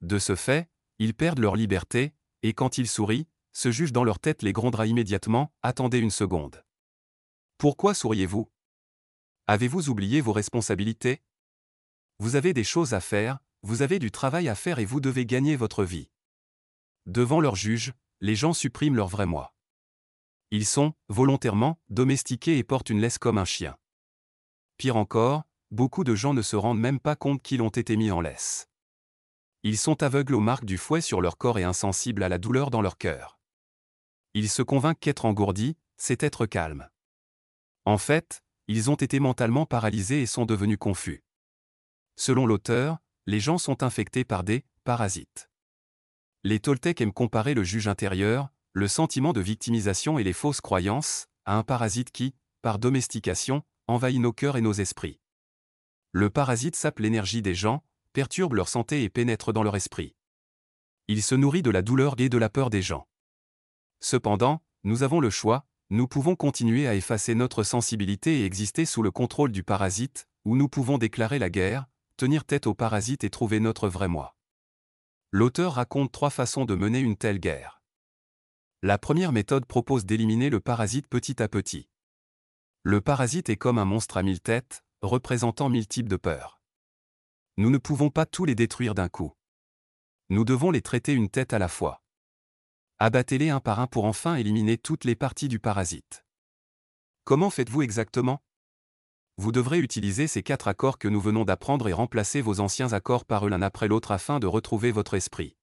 De 0.00 0.18
ce 0.18 0.36
fait, 0.36 0.70
ils 0.98 1.12
perdent 1.12 1.38
leur 1.38 1.54
liberté, 1.54 2.14
et 2.42 2.54
quand 2.54 2.78
ils 2.78 2.88
sourient, 2.88 3.28
se 3.52 3.70
jugent 3.70 3.92
dans 3.92 4.04
leur 4.04 4.20
tête 4.20 4.40
les 4.40 4.54
grondera 4.54 4.86
immédiatement, 4.86 5.52
attendez 5.60 5.98
une 5.98 6.10
seconde. 6.10 6.64
Pourquoi 7.58 7.92
souriez-vous? 7.92 8.48
Avez-vous 9.50 9.90
oublié 9.90 10.20
vos 10.20 10.32
responsabilités? 10.32 11.22
Vous 12.20 12.36
avez 12.36 12.52
des 12.52 12.62
choses 12.62 12.94
à 12.94 13.00
faire, 13.00 13.40
vous 13.62 13.82
avez 13.82 13.98
du 13.98 14.12
travail 14.12 14.48
à 14.48 14.54
faire 14.54 14.78
et 14.78 14.84
vous 14.84 15.00
devez 15.00 15.26
gagner 15.26 15.56
votre 15.56 15.82
vie. 15.82 16.08
Devant 17.06 17.40
leur 17.40 17.56
juge, 17.56 17.92
les 18.20 18.36
gens 18.36 18.52
suppriment 18.52 18.94
leur 18.94 19.08
vrai 19.08 19.26
moi. 19.26 19.52
Ils 20.52 20.64
sont, 20.64 20.94
volontairement, 21.08 21.80
domestiqués 21.88 22.58
et 22.58 22.62
portent 22.62 22.90
une 22.90 23.00
laisse 23.00 23.18
comme 23.18 23.38
un 23.38 23.44
chien. 23.44 23.76
Pire 24.76 24.96
encore, 24.96 25.42
beaucoup 25.72 26.04
de 26.04 26.14
gens 26.14 26.32
ne 26.32 26.42
se 26.42 26.54
rendent 26.54 26.78
même 26.78 27.00
pas 27.00 27.16
compte 27.16 27.42
qu'ils 27.42 27.62
ont 27.62 27.70
été 27.70 27.96
mis 27.96 28.12
en 28.12 28.20
laisse. 28.20 28.68
Ils 29.64 29.78
sont 29.78 30.04
aveugles 30.04 30.36
aux 30.36 30.40
marques 30.40 30.64
du 30.64 30.78
fouet 30.78 31.00
sur 31.00 31.20
leur 31.20 31.36
corps 31.38 31.58
et 31.58 31.64
insensibles 31.64 32.22
à 32.22 32.28
la 32.28 32.38
douleur 32.38 32.70
dans 32.70 32.82
leur 32.82 32.98
cœur. 32.98 33.40
Ils 34.32 34.48
se 34.48 34.62
convainquent 34.62 35.00
qu'être 35.00 35.24
engourdi, 35.24 35.76
c'est 35.96 36.22
être 36.22 36.46
calme. 36.46 36.88
En 37.84 37.98
fait, 37.98 38.44
ils 38.72 38.88
ont 38.88 38.94
été 38.94 39.18
mentalement 39.18 39.66
paralysés 39.66 40.22
et 40.22 40.26
sont 40.26 40.46
devenus 40.46 40.78
confus. 40.78 41.24
Selon 42.14 42.46
l'auteur, 42.46 42.98
les 43.26 43.40
gens 43.40 43.58
sont 43.58 43.82
infectés 43.82 44.24
par 44.24 44.44
des 44.44 44.64
parasites. 44.84 45.50
Les 46.44 46.60
Toltecs 46.60 47.00
aiment 47.00 47.12
comparer 47.12 47.54
le 47.54 47.64
juge 47.64 47.88
intérieur, 47.88 48.48
le 48.72 48.86
sentiment 48.86 49.32
de 49.32 49.40
victimisation 49.40 50.20
et 50.20 50.22
les 50.22 50.32
fausses 50.32 50.60
croyances, 50.60 51.26
à 51.46 51.56
un 51.56 51.64
parasite 51.64 52.12
qui, 52.12 52.36
par 52.62 52.78
domestication, 52.78 53.64
envahit 53.88 54.20
nos 54.20 54.32
cœurs 54.32 54.56
et 54.56 54.60
nos 54.60 54.74
esprits. 54.74 55.18
Le 56.12 56.30
parasite 56.30 56.76
sape 56.76 57.00
l'énergie 57.00 57.42
des 57.42 57.56
gens, 57.56 57.82
perturbe 58.12 58.54
leur 58.54 58.68
santé 58.68 59.02
et 59.02 59.10
pénètre 59.10 59.52
dans 59.52 59.64
leur 59.64 59.74
esprit. 59.74 60.14
Il 61.08 61.24
se 61.24 61.34
nourrit 61.34 61.62
de 61.62 61.70
la 61.70 61.82
douleur 61.82 62.14
et 62.18 62.28
de 62.28 62.38
la 62.38 62.48
peur 62.48 62.70
des 62.70 62.82
gens. 62.82 63.08
Cependant, 63.98 64.62
nous 64.84 65.02
avons 65.02 65.18
le 65.18 65.30
choix, 65.30 65.66
nous 65.90 66.06
pouvons 66.06 66.36
continuer 66.36 66.86
à 66.86 66.94
effacer 66.94 67.34
notre 67.34 67.64
sensibilité 67.64 68.40
et 68.40 68.44
exister 68.44 68.84
sous 68.84 69.02
le 69.02 69.10
contrôle 69.10 69.50
du 69.50 69.64
parasite, 69.64 70.28
ou 70.44 70.56
nous 70.56 70.68
pouvons 70.68 70.98
déclarer 70.98 71.40
la 71.40 71.50
guerre, 71.50 71.86
tenir 72.16 72.44
tête 72.44 72.68
au 72.68 72.74
parasite 72.74 73.24
et 73.24 73.30
trouver 73.30 73.58
notre 73.58 73.88
vrai 73.88 74.06
moi. 74.06 74.36
L'auteur 75.32 75.74
raconte 75.74 76.12
trois 76.12 76.30
façons 76.30 76.64
de 76.64 76.76
mener 76.76 77.00
une 77.00 77.16
telle 77.16 77.40
guerre. 77.40 77.82
La 78.82 78.98
première 78.98 79.32
méthode 79.32 79.66
propose 79.66 80.06
d'éliminer 80.06 80.48
le 80.48 80.60
parasite 80.60 81.08
petit 81.08 81.42
à 81.42 81.48
petit. 81.48 81.88
Le 82.84 83.00
parasite 83.00 83.48
est 83.48 83.56
comme 83.56 83.78
un 83.78 83.84
monstre 83.84 84.16
à 84.16 84.22
mille 84.22 84.40
têtes, 84.40 84.84
représentant 85.02 85.68
mille 85.68 85.88
types 85.88 86.08
de 86.08 86.16
peurs. 86.16 86.62
Nous 87.56 87.68
ne 87.68 87.78
pouvons 87.78 88.10
pas 88.10 88.26
tous 88.26 88.44
les 88.44 88.54
détruire 88.54 88.94
d'un 88.94 89.08
coup. 89.08 89.32
Nous 90.30 90.44
devons 90.44 90.70
les 90.70 90.82
traiter 90.82 91.12
une 91.12 91.28
tête 91.28 91.52
à 91.52 91.58
la 91.58 91.68
fois. 91.68 92.00
Abattez-les 93.02 93.48
un 93.48 93.60
par 93.60 93.80
un 93.80 93.86
pour 93.86 94.04
enfin 94.04 94.34
éliminer 94.34 94.76
toutes 94.76 95.06
les 95.06 95.14
parties 95.14 95.48
du 95.48 95.58
parasite. 95.58 96.22
Comment 97.24 97.48
faites-vous 97.48 97.80
exactement? 97.80 98.42
Vous 99.38 99.52
devrez 99.52 99.78
utiliser 99.78 100.26
ces 100.26 100.42
quatre 100.42 100.68
accords 100.68 100.98
que 100.98 101.08
nous 101.08 101.18
venons 101.18 101.46
d'apprendre 101.46 101.88
et 101.88 101.94
remplacer 101.94 102.42
vos 102.42 102.60
anciens 102.60 102.92
accords 102.92 103.24
par 103.24 103.46
eux 103.46 103.48
l'un 103.48 103.62
après 103.62 103.88
l'autre 103.88 104.10
afin 104.10 104.38
de 104.38 104.46
retrouver 104.46 104.92
votre 104.92 105.14
esprit. 105.14 105.56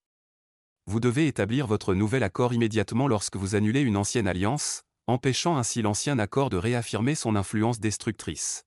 Vous 0.87 0.99
devez 0.99 1.27
établir 1.27 1.67
votre 1.67 1.93
nouvel 1.93 2.23
accord 2.23 2.55
immédiatement 2.55 3.07
lorsque 3.07 3.35
vous 3.35 3.53
annulez 3.53 3.81
une 3.81 3.97
ancienne 3.97 4.27
alliance, 4.27 4.81
empêchant 5.05 5.57
ainsi 5.57 5.83
l'ancien 5.83 6.17
accord 6.17 6.49
de 6.49 6.57
réaffirmer 6.57 7.13
son 7.13 7.35
influence 7.35 7.79
destructrice. 7.79 8.65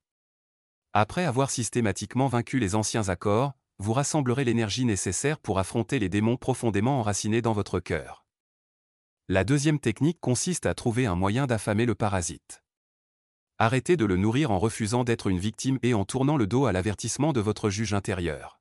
Après 0.93 1.25
avoir 1.25 1.51
systématiquement 1.51 2.29
vaincu 2.29 2.61
les 2.61 2.77
anciens 2.77 3.09
accords, 3.09 3.53
vous 3.81 3.95
rassemblerez 3.95 4.45
l'énergie 4.45 4.85
nécessaire 4.85 5.41
pour 5.41 5.59
affronter 5.59 5.99
les 5.99 6.09
démons 6.09 6.37
profondément 6.37 7.01
enracinés 7.01 7.43
dans 7.43 7.53
votre 7.53 7.81
cœur. 7.81 8.25
La 9.33 9.45
deuxième 9.45 9.79
technique 9.79 10.19
consiste 10.19 10.67
à 10.67 10.75
trouver 10.75 11.07
un 11.07 11.15
moyen 11.15 11.47
d'affamer 11.47 11.87
le 11.87 11.95
parasite. 11.95 12.65
Arrêtez 13.59 13.97
de 13.97 14.05
le 14.05 14.17
nourrir 14.17 14.51
en 14.51 14.59
refusant 14.59 15.05
d'être 15.05 15.29
une 15.29 15.39
victime 15.39 15.79
et 15.85 15.95
en 15.95 16.05
tournant 16.05 16.37
le 16.37 16.49
dos 16.49 16.67
à 16.67 16.73
l'avertissement 16.73 17.33
de 17.33 17.39
votre 17.39 17.71
juge 17.71 17.95
intérieur. 17.95 18.61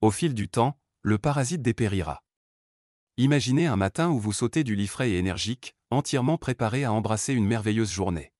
Au 0.00 0.10
fil 0.10 0.32
du 0.32 0.48
temps, 0.48 0.80
le 1.02 1.18
parasite 1.18 1.60
dépérira. 1.60 2.24
Imaginez 3.18 3.66
un 3.66 3.76
matin 3.76 4.08
où 4.08 4.18
vous 4.18 4.32
sautez 4.32 4.64
du 4.64 4.76
lit 4.76 4.86
frais 4.86 5.10
et 5.10 5.18
énergique, 5.18 5.76
entièrement 5.90 6.38
préparé 6.38 6.84
à 6.84 6.92
embrasser 6.94 7.34
une 7.34 7.46
merveilleuse 7.46 7.92
journée. 7.92 8.32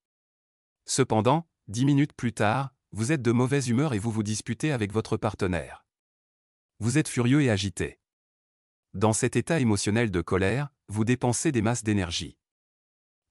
Cependant, 0.87 1.47
dix 1.69 1.85
minutes 1.85 2.15
plus 2.15 2.33
tard, 2.33 2.73
vous 2.93 3.13
êtes 3.13 3.21
de 3.21 3.33
mauvaise 3.33 3.69
humeur 3.69 3.93
et 3.93 3.99
vous 3.99 4.11
vous 4.11 4.23
disputez 4.23 4.73
avec 4.73 4.91
votre 4.91 5.19
partenaire. 5.19 5.85
vous 6.79 6.97
êtes 6.97 7.09
furieux 7.09 7.43
et 7.43 7.51
agité. 7.51 8.01
Dans 8.95 9.13
cet 9.13 9.37
état 9.37 9.61
émotionnel 9.61 10.11
de 10.11 10.23
colère, 10.23 10.71
vous 10.89 11.05
dépensez 11.05 11.53
des 11.53 11.63
masses 11.63 11.85
d'énergie. 11.85 12.37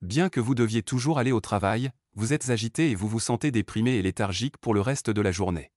Bien 0.01 0.29
que 0.29 0.39
vous 0.39 0.55
deviez 0.55 0.83
toujours 0.83 1.19
aller 1.19 1.31
au 1.31 1.41
travail, 1.41 1.91
vous 2.13 2.33
êtes 2.33 2.49
agité 2.49 2.91
et 2.91 2.95
vous 2.95 3.07
vous 3.07 3.19
sentez 3.19 3.51
déprimé 3.51 3.91
et 3.91 4.01
léthargique 4.01 4.57
pour 4.57 4.73
le 4.73 4.81
reste 4.81 5.09
de 5.09 5.21
la 5.21 5.31
journée. 5.31 5.71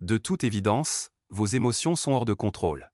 De 0.00 0.18
toute 0.18 0.44
évidence, 0.44 1.10
vos 1.28 1.46
émotions 1.46 1.96
sont 1.96 2.12
hors 2.12 2.24
de 2.24 2.34
contrôle. 2.34 2.90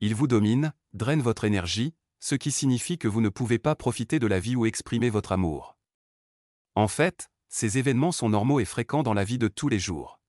Ils 0.00 0.14
vous 0.14 0.26
dominent, 0.26 0.72
drainent 0.92 1.22
votre 1.22 1.44
énergie, 1.44 1.94
ce 2.20 2.34
qui 2.34 2.50
signifie 2.50 2.98
que 2.98 3.08
vous 3.08 3.20
ne 3.20 3.28
pouvez 3.28 3.58
pas 3.58 3.74
profiter 3.74 4.18
de 4.18 4.26
la 4.26 4.40
vie 4.40 4.56
ou 4.56 4.66
exprimer 4.66 5.10
votre 5.10 5.32
amour. 5.32 5.76
En 6.74 6.88
fait, 6.88 7.28
ces 7.48 7.78
événements 7.78 8.12
sont 8.12 8.30
normaux 8.30 8.60
et 8.60 8.64
fréquents 8.64 9.02
dans 9.02 9.14
la 9.14 9.24
vie 9.24 9.38
de 9.38 9.48
tous 9.48 9.68
les 9.68 9.78
jours. 9.78 10.20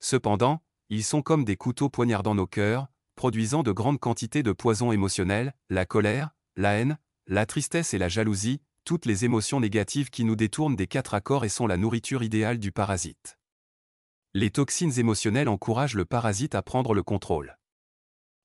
Cependant, 0.00 0.62
ils 0.88 1.04
sont 1.04 1.22
comme 1.22 1.44
des 1.44 1.56
couteaux 1.56 1.88
poignardant 1.88 2.34
nos 2.34 2.46
cœurs, 2.46 2.88
produisant 3.14 3.62
de 3.62 3.72
grandes 3.72 4.00
quantités 4.00 4.42
de 4.42 4.52
poison 4.52 4.92
émotionnel, 4.92 5.54
la 5.70 5.86
colère, 5.86 6.30
la 6.56 6.74
haine, 6.74 6.98
la 7.26 7.46
tristesse 7.46 7.94
et 7.94 7.98
la 7.98 8.08
jalousie, 8.08 8.60
toutes 8.84 9.06
les 9.06 9.24
émotions 9.24 9.60
négatives 9.60 10.10
qui 10.10 10.24
nous 10.24 10.36
détournent 10.36 10.76
des 10.76 10.86
quatre 10.86 11.14
accords 11.14 11.44
et 11.44 11.48
sont 11.48 11.66
la 11.66 11.76
nourriture 11.76 12.22
idéale 12.22 12.58
du 12.58 12.70
parasite. 12.70 13.38
Les 14.34 14.50
toxines 14.50 14.98
émotionnelles 14.98 15.48
encouragent 15.48 15.94
le 15.94 16.04
parasite 16.04 16.54
à 16.54 16.62
prendre 16.62 16.92
le 16.92 17.02
contrôle. 17.02 17.56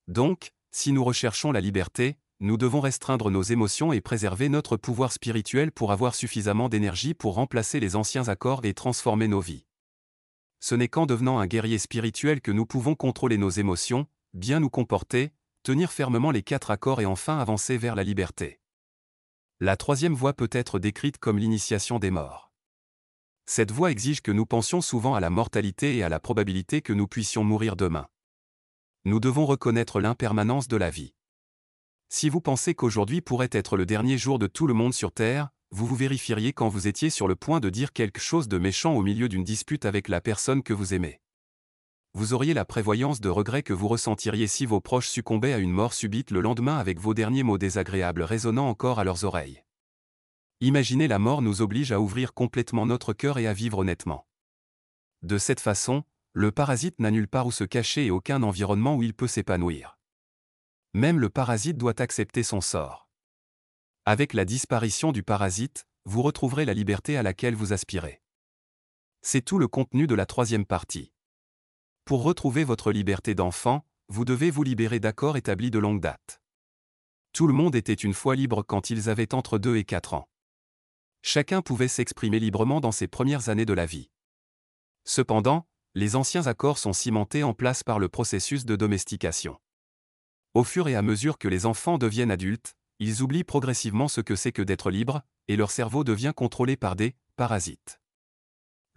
Donc, 0.07 0.51
si 0.71 0.91
nous 0.91 1.03
recherchons 1.03 1.51
la 1.51 1.61
liberté, 1.61 2.17
nous 2.39 2.57
devons 2.57 2.79
restreindre 2.79 3.29
nos 3.29 3.41
émotions 3.41 3.91
et 3.91 3.99
préserver 3.99 4.47
notre 4.47 4.77
pouvoir 4.77 5.11
spirituel 5.11 5.71
pour 5.71 5.91
avoir 5.91 6.15
suffisamment 6.15 6.69
d'énergie 6.69 7.13
pour 7.13 7.33
remplacer 7.33 7.81
les 7.81 7.97
anciens 7.97 8.29
accords 8.29 8.63
et 8.63 8.73
transformer 8.73 9.27
nos 9.27 9.41
vies. 9.41 9.65
Ce 10.61 10.75
n'est 10.75 10.87
qu'en 10.87 11.05
devenant 11.05 11.39
un 11.39 11.47
guerrier 11.47 11.77
spirituel 11.77 12.39
que 12.39 12.51
nous 12.51 12.65
pouvons 12.65 12.95
contrôler 12.95 13.37
nos 13.37 13.49
émotions, 13.49 14.07
bien 14.33 14.59
nous 14.59 14.69
comporter, 14.69 15.31
tenir 15.63 15.91
fermement 15.91 16.31
les 16.31 16.43
quatre 16.43 16.71
accords 16.71 17.01
et 17.01 17.05
enfin 17.05 17.39
avancer 17.39 17.77
vers 17.77 17.95
la 17.95 18.03
liberté. 18.03 18.59
La 19.59 19.75
troisième 19.75 20.13
voie 20.13 20.33
peut 20.33 20.49
être 20.51 20.79
décrite 20.79 21.17
comme 21.17 21.37
l'initiation 21.37 21.99
des 21.99 22.11
morts. 22.11 22.51
Cette 23.45 23.71
voie 23.71 23.91
exige 23.91 24.21
que 24.21 24.31
nous 24.31 24.45
pensions 24.45 24.81
souvent 24.81 25.15
à 25.15 25.19
la 25.19 25.29
mortalité 25.29 25.97
et 25.97 26.03
à 26.03 26.09
la 26.09 26.19
probabilité 26.19 26.81
que 26.81 26.93
nous 26.93 27.07
puissions 27.07 27.43
mourir 27.43 27.75
demain. 27.75 28.07
Nous 29.05 29.19
devons 29.19 29.45
reconnaître 29.45 29.99
l'impermanence 29.99 30.67
de 30.67 30.77
la 30.77 30.89
vie. 30.89 31.13
Si 32.09 32.29
vous 32.29 32.41
pensez 32.41 32.75
qu'aujourd'hui 32.75 33.21
pourrait 33.21 33.49
être 33.51 33.75
le 33.75 33.85
dernier 33.85 34.17
jour 34.17 34.39
de 34.39 34.47
tout 34.47 34.67
le 34.67 34.73
monde 34.73 34.93
sur 34.93 35.11
Terre, 35.11 35.49
vous 35.71 35.85
vous 35.85 35.95
vérifieriez 35.95 36.53
quand 36.53 36.69
vous 36.69 36.87
étiez 36.87 37.09
sur 37.09 37.27
le 37.27 37.35
point 37.35 37.59
de 37.59 37.69
dire 37.69 37.93
quelque 37.93 38.19
chose 38.19 38.47
de 38.47 38.57
méchant 38.57 38.93
au 38.95 39.01
milieu 39.01 39.29
d'une 39.29 39.43
dispute 39.43 39.85
avec 39.85 40.07
la 40.07 40.21
personne 40.21 40.63
que 40.63 40.73
vous 40.73 40.93
aimez. 40.93 41.19
Vous 42.13 42.33
auriez 42.33 42.53
la 42.53 42.65
prévoyance 42.65 43.21
de 43.21 43.29
regret 43.29 43.61
que 43.61 43.73
vous 43.73 43.87
ressentiriez 43.87 44.47
si 44.47 44.65
vos 44.65 44.81
proches 44.81 45.09
succombaient 45.09 45.53
à 45.53 45.59
une 45.59 45.71
mort 45.71 45.93
subite 45.93 46.31
le 46.31 46.41
lendemain 46.41 46.77
avec 46.77 46.99
vos 46.99 47.13
derniers 47.13 47.43
mots 47.43 47.59
désagréables 47.59 48.23
résonnant 48.23 48.67
encore 48.67 48.99
à 48.99 49.03
leurs 49.03 49.25
oreilles. 49.25 49.63
Imaginer 50.59 51.07
la 51.07 51.19
mort 51.19 51.41
nous 51.41 51.61
oblige 51.61 51.91
à 51.91 51.99
ouvrir 51.99 52.33
complètement 52.33 52.85
notre 52.85 53.13
cœur 53.13 53.37
et 53.37 53.47
à 53.47 53.53
vivre 53.53 53.79
honnêtement. 53.79 54.27
De 55.21 55.37
cette 55.37 55.59
façon, 55.59 56.03
le 56.33 56.51
parasite 56.51 56.99
n'a 56.99 57.11
nulle 57.11 57.27
part 57.27 57.45
où 57.45 57.51
se 57.51 57.63
cacher 57.63 58.07
et 58.07 58.11
aucun 58.11 58.41
environnement 58.41 58.95
où 58.95 59.03
il 59.03 59.13
peut 59.13 59.27
s'épanouir. 59.27 59.97
Même 60.93 61.19
le 61.19 61.29
parasite 61.29 61.77
doit 61.77 62.01
accepter 62.01 62.41
son 62.41 62.61
sort. 62.61 63.07
Avec 64.05 64.33
la 64.33 64.45
disparition 64.45 65.11
du 65.11 65.21
parasite, 65.21 65.85
vous 66.05 66.23
retrouverez 66.23 66.65
la 66.65 66.73
liberté 66.73 67.17
à 67.17 67.23
laquelle 67.23 67.55
vous 67.55 67.71
aspirez. 67.71 68.21
C'est 69.21 69.43
tout 69.43 69.59
le 69.59 69.67
contenu 69.67 70.07
de 70.07 70.15
la 70.15 70.25
troisième 70.25 70.65
partie. 70.65 71.11
Pour 72.09 72.23
retrouver 72.23 72.63
votre 72.63 72.91
liberté 72.91 73.35
d'enfant, 73.35 73.85
vous 74.07 74.25
devez 74.25 74.49
vous 74.49 74.63
libérer 74.63 74.99
d'accords 74.99 75.37
établis 75.37 75.69
de 75.69 75.77
longue 75.77 76.01
date. 76.01 76.41
Tout 77.33 77.45
le 77.45 77.53
monde 77.53 77.75
était 77.75 77.93
une 77.93 78.15
fois 78.15 78.35
libre 78.35 78.63
quand 78.63 78.89
ils 78.89 79.11
avaient 79.11 79.35
entre 79.35 79.59
2 79.59 79.75
et 79.75 79.83
4 79.83 80.15
ans. 80.15 80.27
Chacun 81.21 81.61
pouvait 81.61 81.87
s'exprimer 81.87 82.39
librement 82.39 82.81
dans 82.81 82.91
ses 82.91 83.07
premières 83.07 83.49
années 83.49 83.67
de 83.67 83.73
la 83.73 83.85
vie. 83.85 84.09
Cependant, 85.05 85.67
les 85.93 86.15
anciens 86.15 86.47
accords 86.47 86.79
sont 86.79 86.93
cimentés 86.93 87.43
en 87.43 87.53
place 87.53 87.83
par 87.83 87.99
le 87.99 88.09
processus 88.09 88.65
de 88.65 88.75
domestication. 88.75 89.59
Au 90.55 90.63
fur 90.63 90.87
et 90.87 90.95
à 90.95 91.03
mesure 91.03 91.37
que 91.37 91.47
les 91.47 91.67
enfants 91.67 91.99
deviennent 91.99 92.31
adultes, 92.31 92.73
ils 92.97 93.21
oublient 93.21 93.43
progressivement 93.43 94.07
ce 94.07 94.21
que 94.21 94.35
c'est 94.35 94.51
que 94.51 94.63
d'être 94.63 94.89
libre, 94.89 95.21
et 95.47 95.55
leur 95.55 95.69
cerveau 95.69 96.03
devient 96.03 96.33
contrôlé 96.35 96.75
par 96.75 96.95
des 96.95 97.13
parasites. 97.35 97.99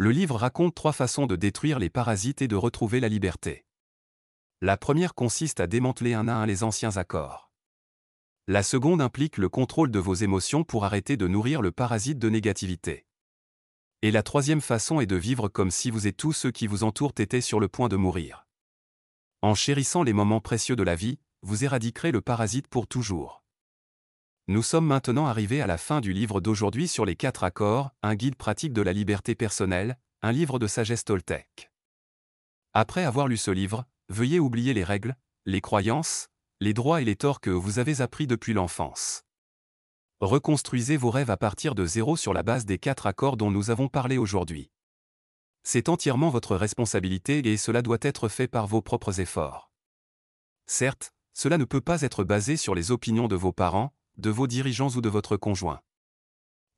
Le 0.03 0.11
livre 0.11 0.35
raconte 0.35 0.75
trois 0.75 0.93
façons 0.93 1.29
de 1.29 1.37
détruire 1.37 1.79
les 1.79 1.89
parasites 1.89 2.43
et 2.43 2.49
de 2.49 2.57
retrouver 2.57 2.99
la 2.99 3.09
liberté. 3.09 3.65
La 4.61 4.77
première 4.77 5.15
consiste 5.15 5.61
à 5.61 5.69
démanteler 5.69 6.13
un 6.13 6.27
à 6.27 6.35
un 6.35 6.45
les 6.45 6.65
anciens 6.65 6.97
accords. 6.97 7.53
La 8.49 8.65
seconde 8.65 9.01
implique 9.01 9.39
le 9.39 9.49
contrôle 9.49 9.93
de 9.93 10.01
vos 10.01 10.15
émotions 10.15 10.65
pour 10.65 10.85
arrêter 10.85 11.17
de 11.17 11.29
nourrir 11.29 11.63
le 11.63 11.71
parasite 11.71 12.19
de 12.19 12.29
négativité. 12.29 13.07
Et 14.03 14.11
la 14.11 14.25
troisième 14.25 14.61
façon 14.61 14.99
est 14.99 15.07
de 15.07 15.15
vivre 15.15 15.47
comme 15.47 15.71
si 15.71 15.93
vous 15.93 16.09
et 16.09 16.13
tous 16.13 16.33
ceux 16.33 16.51
qui 16.51 16.67
vous 16.67 16.83
entourent 16.83 17.15
étaient 17.19 17.41
sur 17.41 17.61
le 17.61 17.69
point 17.69 17.89
de 17.89 17.95
mourir. 17.95 18.45
En 19.41 19.55
chérissant 19.55 20.03
les 20.03 20.13
moments 20.13 20.41
précieux 20.41 20.75
de 20.75 20.83
la 20.83 20.97
vie, 20.97 21.21
vous 21.43 21.63
éradiquerez 21.63 22.11
le 22.11 22.23
parasite 22.23 22.67
pour 22.67 22.89
toujours. 22.89 23.42
Nous 24.49 24.65
sommes 24.65 24.87
maintenant 24.87 25.27
arrivés 25.27 25.63
à 25.63 25.69
la 25.69 25.79
fin 25.79 26.01
du 26.01 26.13
livre 26.13 26.41
d'aujourd'hui 26.41 26.89
sur 26.89 27.05
les 27.05 27.15
quatre 27.15 27.45
accords, 27.45 27.91
un 28.03 28.17
guide 28.17 28.35
pratique 28.35 28.73
de 28.73 28.83
la 28.83 28.93
liberté 28.93 29.37
personnelle, 29.37 29.97
un 30.21 30.33
livre 30.33 30.59
de 30.59 30.67
sagesse 30.67 31.05
Toltec. 31.05 31.71
Après 32.73 33.05
avoir 33.05 33.29
lu 33.29 33.37
ce 33.37 33.53
livre, 33.53 33.85
veuillez 34.09 34.41
oublier 34.41 34.75
les 34.75 34.83
règles, 34.83 35.15
les 35.47 35.61
croyances, 35.61 36.29
les 36.59 36.75
droits 36.75 37.01
et 37.01 37.05
les 37.05 37.15
torts 37.15 37.41
que 37.41 37.51
vous 37.51 37.79
avez 37.79 38.01
appris 38.01 38.27
depuis 38.27 38.53
l'enfance. 38.53 39.23
Reconstruisez 40.21 40.97
vos 40.97 41.11
rêves 41.11 41.31
à 41.31 41.37
partir 41.37 41.77
de 41.77 41.87
zéro 41.87 42.17
sur 42.17 42.33
la 42.33 42.43
base 42.43 42.67
des 42.67 42.79
quatre 42.79 43.07
accords 43.07 43.37
dont 43.37 43.53
nous 43.53 43.71
avons 43.71 43.87
parlé 43.87 44.19
aujourd'hui. 44.19 44.73
C'est 45.63 45.89
entièrement 45.89 46.31
votre 46.31 46.57
responsabilité 46.57 47.39
et 47.49 47.57
cela 47.57 47.81
doit 47.81 47.99
être 48.01 48.29
fait 48.29 48.49
par 48.49 48.67
vos 48.67 48.83
propres 48.83 49.21
efforts. 49.21 49.71
Certes, 50.67 51.13
cela 51.33 51.59
ne 51.59 51.65
peut 51.65 51.81
pas 51.81 52.03
être 52.03 52.25
basé 52.25 52.57
sur 52.57 52.75
les 52.75 52.91
opinions 52.91 53.29
de 53.29 53.37
vos 53.37 53.53
parents, 53.53 53.95
de 54.17 54.31
vos 54.31 54.47
dirigeants 54.47 54.91
ou 54.91 55.01
de 55.01 55.09
votre 55.09 55.37
conjoint. 55.37 55.81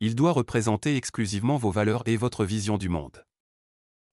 Il 0.01 0.14
doit 0.14 0.33
représenter 0.33 0.97
exclusivement 0.97 1.57
vos 1.57 1.70
valeurs 1.70 2.03
et 2.07 2.16
votre 2.16 2.44
vision 2.44 2.79
du 2.79 2.88
monde. 2.88 3.25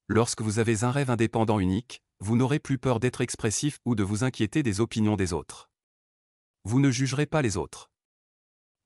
Lorsque 0.08 0.42
vous 0.42 0.60
avez 0.60 0.84
un 0.84 0.92
rêve 0.92 1.10
indépendant 1.10 1.60
unique, 1.60 2.02
vous 2.20 2.36
n'aurez 2.36 2.60
plus 2.60 2.78
peur 2.78 3.00
d'être 3.00 3.22
expressif 3.22 3.80
ou 3.86 3.96
de 3.96 4.04
vous 4.04 4.24
inquiéter 4.24 4.64
des 4.64 4.80
opinions 4.80 5.16
des 5.16 5.34
autres. 5.34 5.70
Vous 6.64 6.80
ne 6.80 6.92
jugerez 6.92 7.26
pas 7.26 7.42
les 7.42 7.58
autres. 7.58 7.90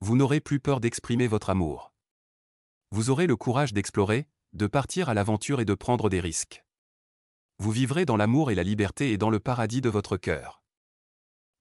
Vous 0.00 0.16
n'aurez 0.16 0.40
plus 0.40 0.60
peur 0.60 0.80
d'exprimer 0.80 1.26
votre 1.26 1.50
amour. 1.50 1.92
Vous 2.90 3.10
aurez 3.10 3.26
le 3.26 3.36
courage 3.36 3.72
d'explorer, 3.72 4.28
de 4.52 4.66
partir 4.66 5.08
à 5.08 5.14
l'aventure 5.14 5.60
et 5.60 5.64
de 5.64 5.74
prendre 5.74 6.08
des 6.08 6.20
risques. 6.20 6.64
Vous 7.58 7.70
vivrez 7.70 8.04
dans 8.04 8.16
l'amour 8.16 8.50
et 8.50 8.54
la 8.54 8.62
liberté 8.62 9.12
et 9.12 9.18
dans 9.18 9.30
le 9.30 9.40
paradis 9.40 9.80
de 9.80 9.88
votre 9.88 10.16
cœur. 10.16 10.62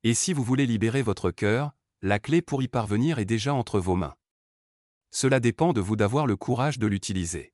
Et 0.04 0.14
si 0.14 0.34
vous 0.34 0.44
voulez 0.44 0.66
libérer 0.66 1.02
votre 1.02 1.32
cœur, 1.32 1.72
la 2.06 2.20
clé 2.20 2.42
pour 2.42 2.62
y 2.62 2.68
parvenir 2.68 3.18
est 3.18 3.26
déjà 3.26 3.54
entre 3.54 3.80
vos 3.80 3.96
mains. 3.96 4.14
Cela 5.12 5.40
dépend 5.40 5.74
de 5.74 5.82
vous 5.82 5.96
d'avoir 5.96 6.28
le 6.28 6.36
courage 6.36 6.78
de 6.78 6.86
l'utiliser. 6.88 7.52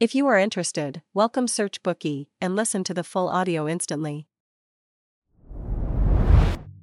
If 0.00 0.14
you 0.14 0.26
are 0.26 0.38
interested, 0.38 1.02
welcome 1.14 1.46
Search 1.46 1.82
Bookie 1.82 2.28
and 2.40 2.56
listen 2.56 2.82
to 2.82 2.94
the 2.94 3.04
full 3.04 3.28
audio 3.28 3.68
instantly. 3.68 4.26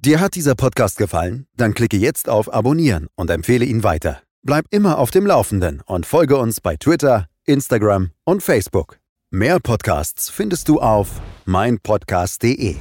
Dir 0.02 0.20
hat 0.20 0.34
dieser 0.34 0.54
Podcast 0.54 0.96
gefallen? 0.96 1.46
Dann 1.56 1.74
klicke 1.74 1.98
jetzt 1.98 2.28
auf 2.28 2.50
Abonnieren 2.52 3.08
und 3.16 3.30
empfehle 3.30 3.64
ihn 3.64 3.82
weiter. 3.82 4.22
Bleib 4.42 4.64
immer 4.70 4.98
auf 4.98 5.10
dem 5.10 5.26
Laufenden 5.26 5.82
und 5.84 6.06
folge 6.06 6.38
uns 6.38 6.60
bei 6.60 6.76
Twitter, 6.76 7.26
Instagram 7.44 8.12
und 8.24 8.42
Facebook. 8.42 8.98
Mehr 9.30 9.58
Podcasts 9.60 10.30
findest 10.30 10.68
du 10.68 10.80
auf 10.80 11.20
meinpodcast.de. 11.44 12.76